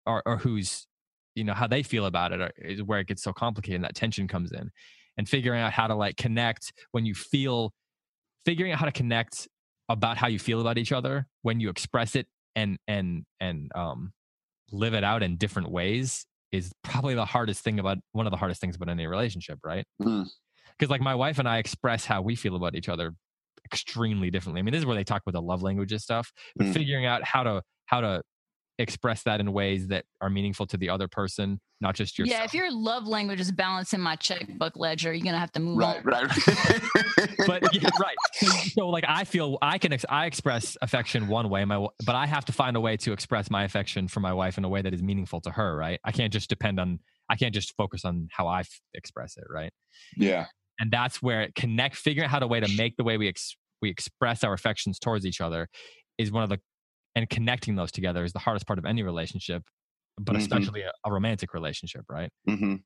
[0.06, 0.86] are or who's
[1.34, 3.84] you know how they feel about it are, is where it gets so complicated and
[3.84, 4.70] that tension comes in,
[5.16, 7.72] and figuring out how to like connect when you feel,
[8.46, 9.48] figuring out how to connect
[9.92, 12.26] about how you feel about each other when you express it
[12.56, 14.12] and and and um
[14.70, 18.36] live it out in different ways is probably the hardest thing about one of the
[18.36, 20.26] hardest things about any relationship right Mm.
[20.78, 23.14] because like my wife and i express how we feel about each other
[23.64, 26.66] extremely differently i mean this is where they talk about the love languages stuff but
[26.66, 26.72] Mm.
[26.74, 28.22] figuring out how to how to
[28.78, 32.44] express that in ways that are meaningful to the other person not just yourself yeah.
[32.44, 35.96] If your love language is balancing my checkbook ledger, you're gonna have to move Right,
[35.98, 36.04] on.
[36.04, 36.30] right.
[37.46, 38.16] but yeah, right.
[38.34, 42.14] So, so, like I feel I can ex- I express affection one way, my but
[42.14, 44.68] I have to find a way to express my affection for my wife in a
[44.68, 45.76] way that is meaningful to her.
[45.76, 45.98] Right.
[46.04, 47.00] I can't just depend on.
[47.28, 49.44] I can't just focus on how I f- express it.
[49.50, 49.72] Right.
[50.16, 50.46] yeah.
[50.78, 51.96] And that's where connect.
[51.96, 54.98] Figuring out how to way to make the way we ex- we express our affections
[55.00, 55.68] towards each other
[56.18, 56.60] is one of the
[57.14, 59.62] and connecting those together is the hardest part of any relationship,
[60.18, 60.38] but Mhm.
[60.40, 62.04] especially a, a romantic relationship.
[62.08, 62.30] Right.
[62.46, 62.76] hmm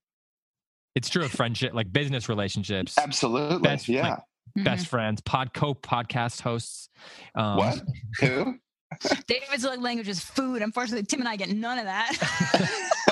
[0.95, 2.97] It's true of friendship, like business relationships.
[2.99, 3.59] Absolutely.
[3.59, 4.09] Best, yeah.
[4.09, 4.19] like,
[4.59, 4.65] Mhm.
[4.65, 6.89] best friends, pod co podcast hosts.
[7.35, 7.83] Um, what?
[8.21, 8.55] Who?
[9.27, 10.63] David's love language is food.
[10.63, 12.93] Unfortunately, Tim and I get none of that.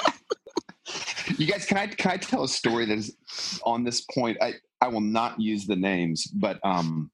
[1.38, 3.16] You guys, can I can I tell a story that is
[3.64, 4.36] on this point?
[4.42, 7.10] I I will not use the names, but um,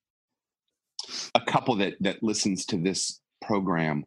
[1.35, 4.05] a couple that that listens to this program,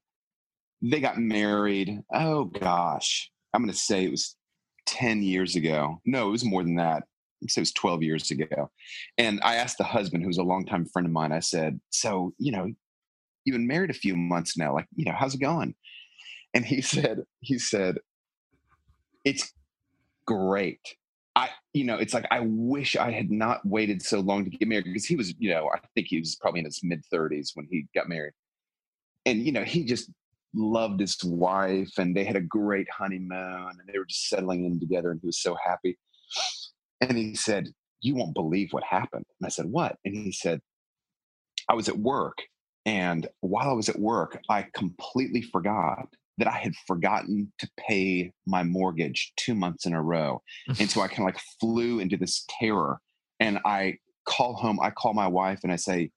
[0.82, 2.02] they got married.
[2.14, 4.36] Oh gosh, I'm going to say it was
[4.86, 6.02] ten years ago.
[6.06, 7.04] No, it was more than that.
[7.42, 8.70] I'd it was twelve years ago.
[9.18, 11.32] And I asked the husband, who's a longtime friend of mine.
[11.32, 12.72] I said, "So you know,
[13.46, 14.74] you've been married a few months now.
[14.74, 15.76] Like, you know, how's it going?"
[16.54, 17.98] And he said, he said,
[19.26, 19.52] it's
[20.26, 20.80] great.
[21.36, 24.68] I, you know, it's like I wish I had not waited so long to get
[24.68, 27.52] married because he was, you know, I think he was probably in his mid 30s
[27.56, 28.34] when he got married.
[29.26, 30.10] And, you know, he just
[30.54, 34.80] loved his wife and they had a great honeymoon and they were just settling in
[34.80, 35.98] together and he was so happy.
[37.02, 37.70] And he said,
[38.02, 39.26] You won't believe what happened.
[39.40, 39.98] And I said, What?
[40.06, 40.62] And he said,
[41.70, 42.38] I was at work.
[42.86, 46.08] And while I was at work, I completely forgot
[46.38, 50.42] that I had forgotten to pay my mortgage two months in a row.
[50.80, 53.00] And so I kind of like flew into this terror.
[53.40, 56.12] And I call home, I call my wife and I say,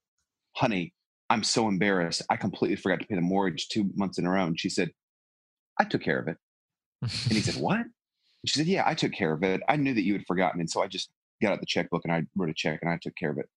[0.55, 0.93] honey,
[1.29, 2.21] I'm so embarrassed.
[2.29, 4.45] I completely forgot to pay the mortgage two months in a row.
[4.45, 4.91] And she said,
[5.79, 6.37] I took care of it.
[7.01, 7.79] And he said, What?
[7.79, 7.91] And
[8.45, 9.61] she said, Yeah, I took care of it.
[9.67, 10.59] I knew that you had forgotten.
[10.59, 11.09] And so I just
[11.41, 13.47] got out the checkbook and I wrote a check and I took care of it.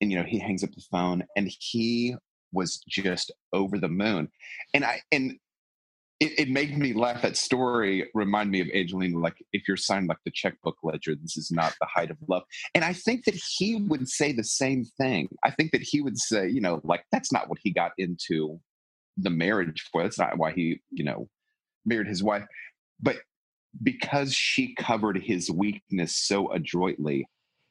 [0.00, 2.16] And, you know, he hangs up the phone and he
[2.52, 4.28] was just over the moon.
[4.72, 5.38] And I, and
[6.20, 7.22] it, it made me laugh.
[7.22, 9.18] That story remind me of Angelina.
[9.18, 12.44] Like, if you're signed like the checkbook ledger, this is not the height of love.
[12.74, 15.28] And I think that he would say the same thing.
[15.44, 18.60] I think that he would say, you know, like that's not what he got into
[19.16, 20.02] the marriage for.
[20.02, 21.28] That's not why he, you know,
[21.84, 22.44] married his wife.
[23.00, 23.16] But
[23.82, 27.26] because she covered his weakness so adroitly,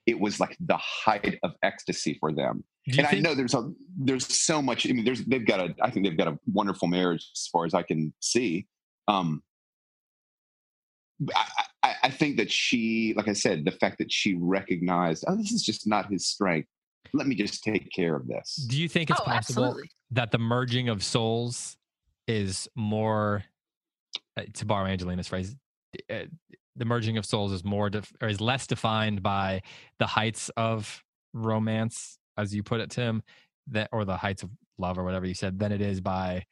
[0.06, 2.64] it was like the height of ecstasy for them.
[2.86, 4.88] Do you And I know there's a there's so much.
[4.88, 5.74] I mean, there's they've got a.
[5.82, 8.68] I think they've got a wonderful marriage as far as I can see.
[9.08, 9.42] Um,
[11.36, 11.46] I,
[11.84, 15.52] I, I think that she, like I said, the fact that she recognized, oh, this
[15.52, 16.68] is just not his strength.
[17.14, 18.56] Let me just take care of this.
[18.70, 19.90] Do you think it's oh, possible absolutely.
[20.12, 21.78] that the merging of souls
[22.28, 23.44] is more,
[24.36, 25.56] uh, to borrow Angelina's phrase,
[26.10, 26.26] uh,
[26.76, 29.62] the merging of souls is more def- or is less defined by
[30.00, 33.24] the heights of romance, as you put it, Tim,
[33.68, 36.46] that or the heights of love or whatever you said, than it is by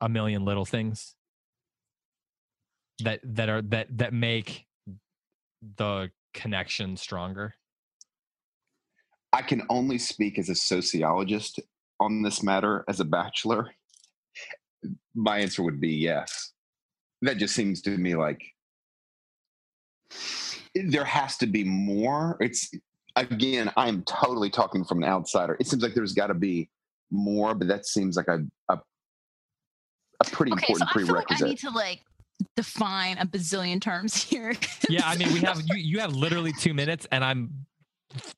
[0.00, 1.14] a million little things
[3.00, 4.66] that that are that that make
[5.76, 7.54] the connection stronger.
[9.32, 11.60] I can only speak as a sociologist
[12.00, 13.70] on this matter as a bachelor.
[15.14, 16.52] My answer would be yes.
[17.22, 18.42] That just seems to me like
[20.74, 22.36] there has to be more.
[22.40, 22.70] It's
[23.16, 25.56] again, I'm totally talking from an outsider.
[25.58, 26.68] It seems like there's got to be
[27.10, 28.78] more, but that seems like a a,
[30.20, 32.00] a pretty Okay, so important I feel like I need to like
[32.56, 34.54] define a bazillion terms here.
[34.88, 37.50] yeah i mean we have you, you have literally two minutes and i'm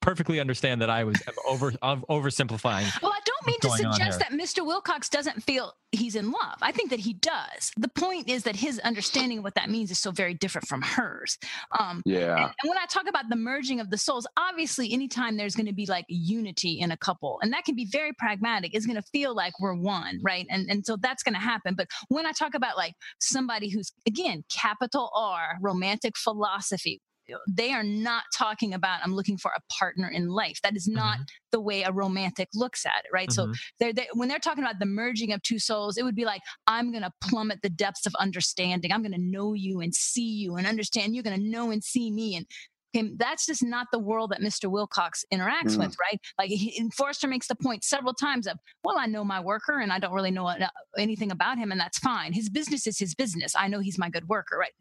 [0.00, 1.16] perfectly understand that i was
[1.46, 4.64] over i'm oversimplifying Well, I don't mean to suggest that Mr.
[4.64, 6.56] Wilcox doesn't feel he's in love.
[6.60, 7.72] I think that he does.
[7.76, 10.82] The point is that his understanding of what that means is so very different from
[10.82, 11.38] hers.
[11.78, 12.36] Um, yeah.
[12.36, 15.66] and, and when I talk about the merging of the souls, obviously, anytime there's going
[15.66, 19.00] to be like unity in a couple, and that can be very pragmatic, it's going
[19.00, 20.46] to feel like we're one, right?
[20.50, 21.74] And and so that's going to happen.
[21.74, 27.00] But when I talk about like somebody who's again capital R romantic philosophy.
[27.48, 30.60] They are not talking about I'm looking for a partner in life.
[30.62, 31.18] That is not
[31.52, 33.32] the way a romantic looks at it, right?
[33.32, 33.54] So Mhm.
[33.78, 36.42] they're, they when they're talking about the merging of two souls, it would be like,
[36.66, 38.92] I'm going to plummet the depths of understanding.
[38.92, 41.14] I'm going to know you and see you and understand.
[41.14, 42.36] You're going to know and see me.
[42.36, 42.46] And
[42.94, 44.70] okay, that's just not the world that Mr.
[44.70, 45.78] Wilcox interacts Mm.
[45.78, 46.20] with, right?
[46.38, 49.92] Like he, Forster makes the point several times of, well, I know my worker and
[49.92, 50.68] I don't really know uh,
[50.98, 52.32] anything about him, and that's fine.
[52.32, 53.54] His business is his business.
[53.56, 54.72] I know he's my good worker, right?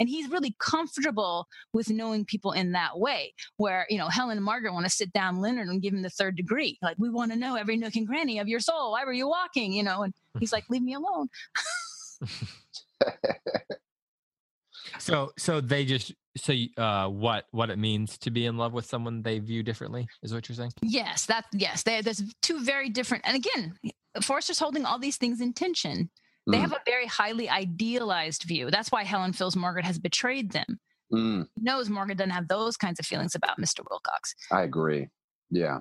[0.00, 4.44] And he's really comfortable with knowing people in that way where you know Helen and
[4.44, 6.78] Margaret want to sit down Leonard and give him the third degree.
[6.82, 8.92] Like we want to know every nook and cranny of your soul.
[8.92, 9.72] Why were you walking?
[9.72, 11.28] You know, and he's like, leave me alone.
[15.08, 18.84] So so they just so uh what what it means to be in love with
[18.86, 20.72] someone they view differently is what you're saying?
[20.82, 23.24] Yes, that yes, they, there's two very different.
[23.26, 23.74] And again,
[24.22, 26.10] Forster's holding all these things in tension.
[26.46, 26.60] They Mm.
[26.62, 28.70] have a very highly idealized view.
[28.70, 30.78] That's why Helen feels Margaret has betrayed them.
[31.12, 33.80] Mm, knows Morgan doesn't have those kinds of feelings about Mr.
[33.88, 34.34] Wilcox.
[34.50, 35.08] I agree.
[35.50, 35.80] Yeah.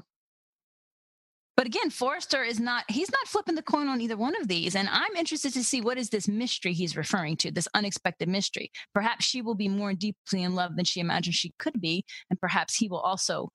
[1.57, 4.75] But again, Forster is not, he's not flipping the coin on either one of these.
[4.75, 8.71] And I'm interested to see what is this mystery he's referring to, this unexpected mystery.
[8.93, 12.05] Perhaps she will be more deeply in love than she imagined she could be.
[12.29, 13.49] And perhaps he will also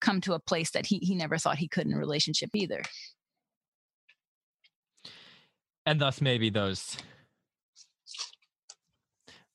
[0.00, 2.82] come to a place that he, he never thought he could in a relationship either.
[5.84, 6.96] And thus maybe those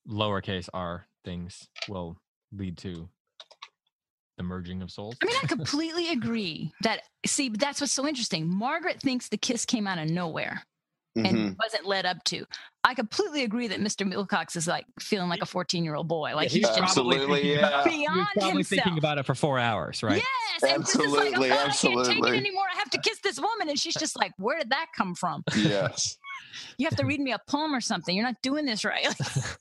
[0.09, 2.17] lowercase r things will
[2.51, 3.07] lead to
[4.41, 5.15] the merging of souls.
[5.21, 8.47] I mean, I completely agree that, see, that's what's so interesting.
[8.47, 10.63] Margaret thinks the kiss came out of nowhere
[11.15, 11.53] and mm-hmm.
[11.61, 12.45] wasn't led up to.
[12.83, 14.09] I completely agree that Mr.
[14.09, 16.33] Wilcox is like feeling like a 14 year old boy.
[16.35, 17.67] Like Yeah, he's just Absolutely, thinking yeah.
[17.67, 18.83] about, he was beyond probably himself.
[18.83, 20.23] thinking about it for four hours, right?
[20.61, 22.65] Yes, and just is like, oh Absolutely, I can't take it anymore.
[22.73, 25.43] I have to kiss this woman, and she's just like, where did that come from?
[25.55, 26.17] yes.
[26.77, 28.15] You have to read me a poem or something.
[28.15, 29.07] You're not doing this right.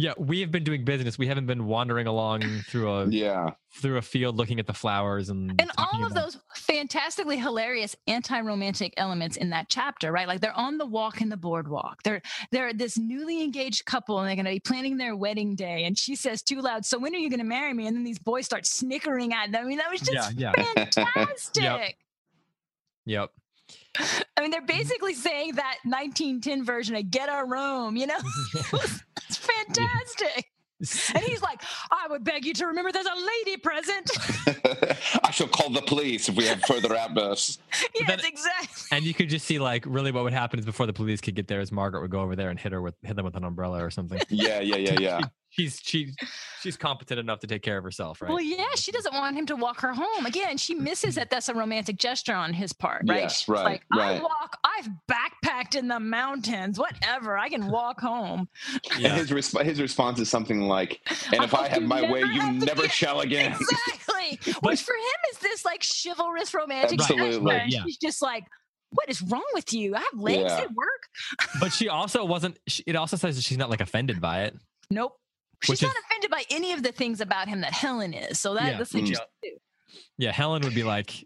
[0.00, 1.18] Yeah, we have been doing business.
[1.18, 3.50] We haven't been wandering along through a Yeah.
[3.80, 7.96] through a field looking at the flowers and and all of about- those fantastically hilarious
[8.06, 10.28] anti-romantic elements in that chapter, right?
[10.28, 12.04] Like they're on the walk in the boardwalk.
[12.04, 15.82] They're they're this newly engaged couple, and they're going to be planning their wedding day.
[15.84, 18.04] And she says too loud, "So when are you going to marry me?" And then
[18.04, 19.64] these boys start snickering at them.
[19.64, 20.52] I mean, that was just yeah.
[20.94, 21.96] fantastic.
[23.04, 23.30] Yep.
[24.36, 28.18] I mean, they're basically saying that 1910 version of "Get a room," you know?
[28.72, 30.46] it's fantastic.
[31.12, 34.10] And he's like, "I would beg you to remember there's a lady present."
[35.24, 37.58] I shall call the police if we have further outbursts.
[37.94, 38.96] yes, then- exactly.
[38.96, 41.34] and you could just see like really what would happen is before the police could
[41.34, 43.34] get there is Margaret would go over there and hit her with hit them with
[43.36, 44.20] an umbrella or something.
[44.28, 45.20] Yeah, yeah, yeah, yeah.
[45.58, 46.14] She'd she's she
[46.60, 48.30] she's competent enough to take care of herself, right?
[48.30, 50.26] Well, yeah, she doesn't want him to walk her home.
[50.26, 51.20] Again, she misses mm-hmm.
[51.20, 53.22] that that's a romantic gesture on his part, right?
[53.22, 57.36] Yes, She's right, like, I walk, I've backpacked in the mountains, whatever.
[57.36, 58.48] I can walk home.
[58.92, 59.14] And Yeah.
[59.16, 61.00] his resp- his response is something like,
[61.32, 63.56] "And if I'll I have my way, you have to never get- shall again."
[64.08, 64.52] Exactly.
[64.62, 67.30] Which for him is this like chivalrous romantic Absolutely.
[67.30, 67.44] gesture.
[67.44, 67.82] Right, yeah.
[67.84, 68.44] she's just like,
[68.90, 69.94] what is wrong with you?
[69.94, 70.60] I have legs Yeah.
[70.62, 71.02] at work.
[71.60, 72.58] But she also wasn't.
[72.66, 74.56] She, it also says that she's not like offended by it.
[74.90, 75.12] Nope.
[75.62, 78.38] She's Which not is- offended by any of the things about him that Helen is.
[78.38, 78.78] So that, Yeah.
[78.78, 79.56] that's interesting too.
[80.16, 81.24] Yeah, Helen would be like,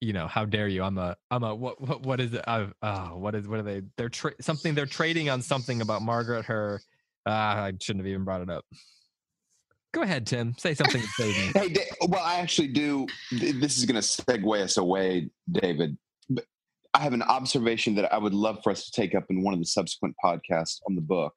[0.00, 0.82] you know, how dare you?
[0.82, 2.44] I'm a, I'm a, what, what, what is it?
[2.46, 3.82] i oh, what is, what are they?
[3.96, 4.74] They're tra- something.
[4.74, 6.44] They're trading on something about Margaret.
[6.44, 6.80] Her,
[7.24, 8.64] ah, I shouldn't have even brought it up.
[9.92, 10.54] Go ahead, Tim.
[10.58, 11.22] Say something to.
[11.54, 13.06] Hey, Da- well, I actually do.
[13.32, 15.96] This is going to segue us away, David.
[16.28, 16.44] But
[16.92, 19.54] I have an observation that I would love for us to take up in one
[19.54, 21.34] of the subsequent podcasts on the book.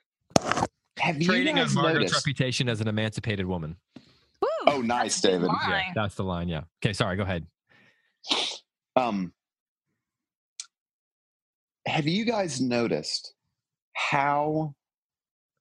[1.00, 2.16] Have Trading you on guys Margaret's noticed?
[2.16, 3.76] reputation as an emancipated woman.
[4.42, 5.58] Woo, Oh, nice, that's a good David.
[5.68, 6.48] Yeah, that's the line.
[6.50, 6.64] Yeah.
[6.84, 6.94] Okay.
[6.94, 7.16] Sorry.
[7.16, 7.46] Go ahead.
[8.96, 9.34] Um,
[11.88, 13.34] have you guys noticed
[13.94, 14.74] how,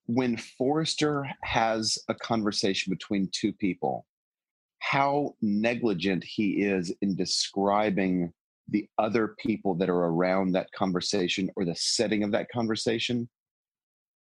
[0.07, 4.05] when Forster has a conversation between two people,
[4.81, 8.33] how negligent he is in describing
[8.69, 13.29] the other people that are around that conversation or the setting of that conversation?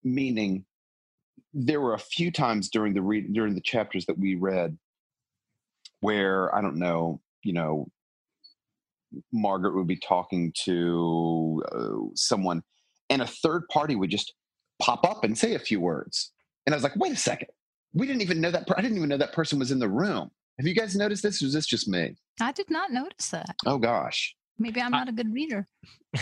[0.04, 0.64] Meaning,
[1.54, 4.78] there were a few times during the read during the chapters that we read
[6.00, 7.88] where I don't know, you know,
[9.32, 12.62] Margaret would be talking to uh, someone,
[13.10, 14.34] and a third party would just
[14.80, 16.32] pop up and say a few words.
[16.66, 17.48] And I was like, wait a second.
[17.94, 18.66] We didn't even know that.
[18.66, 20.30] Per- I didn't even know that person was in the room.
[20.58, 21.42] Have you guys noticed this?
[21.42, 22.16] Or is this just me?
[22.40, 23.54] I did not notice that.
[23.66, 24.34] Oh gosh.
[24.58, 25.66] Maybe I'm not a good reader.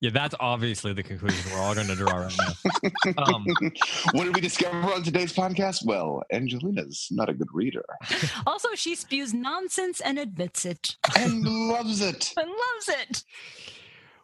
[0.00, 3.12] Yeah, that's obviously the conclusion we're all going to draw right now.
[3.24, 3.44] Um,
[4.12, 5.84] what did we discover on today's podcast?
[5.84, 7.84] Well, Angelina's not a good reader
[8.46, 12.32] Also, she spews nonsense and admits it and loves it.
[12.36, 13.24] and loves it.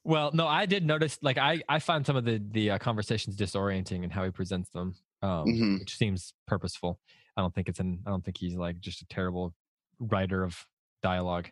[0.05, 1.19] Well, no, I did notice.
[1.23, 4.71] Like, I I find some of the the uh, conversations disorienting and how he presents
[4.71, 5.79] them, um, Mhm.
[5.81, 7.01] which seems purposeful.
[7.37, 8.01] I don't think it's an.
[8.07, 9.55] I don't think he's like just a terrible
[9.99, 10.57] writer of
[11.03, 11.49] dialogue.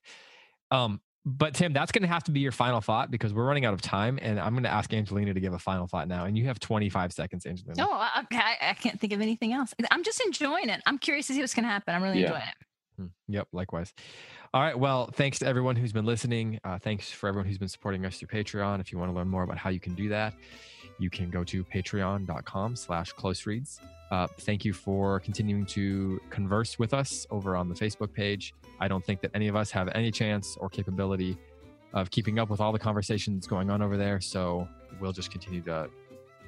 [0.71, 3.65] Um, but Tim, that's going to have to be your final thought because we're running
[3.65, 6.25] out of time, and I'm going to ask Angelina to give a final thought now,
[6.25, 7.75] and you have 25 seconds, Angelina.
[7.83, 9.73] No, I- okay, I, I can't think of anything else.
[9.91, 10.81] I'm just enjoying it.
[10.87, 11.95] I'm curious to see what's going to happen.
[11.95, 12.27] I'm really Yeah.
[12.27, 12.67] enjoying it.
[13.01, 13.93] Mm, Yep, likewise.
[14.53, 14.79] All right.
[14.79, 16.61] Well, thanks to everyone who's been listening.
[16.65, 18.81] Uh, thanks for everyone who's been supporting us through Patreon.
[18.81, 20.35] If you want to learn more about how you can do that,
[20.99, 23.81] you can go to patreon.com slash close reads.
[24.11, 28.53] Uh, thank you for continuing to converse with us over on the Facebook page.
[28.79, 31.39] I don't think that any of us have any chance or capability
[31.95, 34.21] of keeping up with all the conversations going on over there.
[34.21, 34.69] So
[35.01, 35.89] we'll just continue to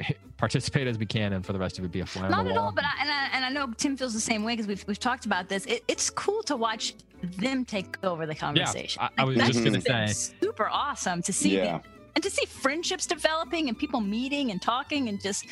[0.37, 2.45] participate as we can, and for the rest of it, be a fly on Not
[2.45, 2.67] the at wall.
[2.67, 4.85] all, but I, and I, and I know Tim feels the same way because we've
[4.87, 5.65] we've talked about this.
[5.67, 6.95] It, it's cool to watch
[7.39, 9.03] them take over the conversation.
[9.03, 10.35] I- I was that's just gonna say.
[10.43, 11.65] super awesome to see Yeah.
[11.65, 11.81] them
[12.15, 15.47] and to see friendships developing and people meeting and talking and just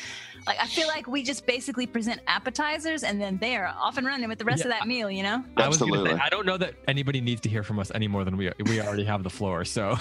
[0.47, 4.05] like I feel like we just basically present appetizers and then they are off and
[4.07, 4.71] running with the rest Yeah.
[4.71, 5.09] of that meal.
[5.09, 6.13] You know, I was gonna say, Absolutely.
[6.13, 8.81] I don't know that anybody needs to hear from us any more than we we
[8.81, 9.65] already have the floor.
[9.65, 9.99] So um,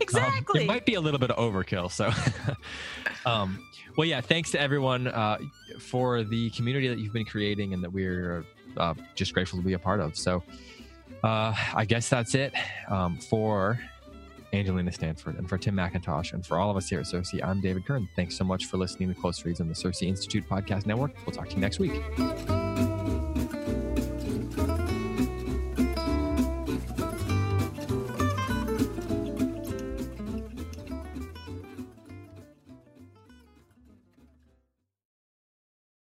[0.00, 0.64] exactly.
[0.64, 1.90] it might be a little bit of overkill.
[1.90, 2.10] So,
[3.30, 3.62] um,
[3.96, 4.20] well, yeah.
[4.20, 5.38] Thanks to everyone uh,
[5.78, 8.44] for the community that you've been creating and that we're
[8.76, 10.16] uh, just grateful to be a part of.
[10.16, 10.42] So,
[11.24, 12.54] uh, I guess that's it
[12.88, 13.80] um, for
[14.52, 17.44] Angelina Stanford and for Tim McIntosh and for all of us here at CiRCE.
[17.44, 18.08] I'm David Kern.
[18.16, 21.14] Thanks so much for listening to Close Reads on the CiRCE Institute Podcast Network.
[21.26, 22.02] We'll talk to you next week.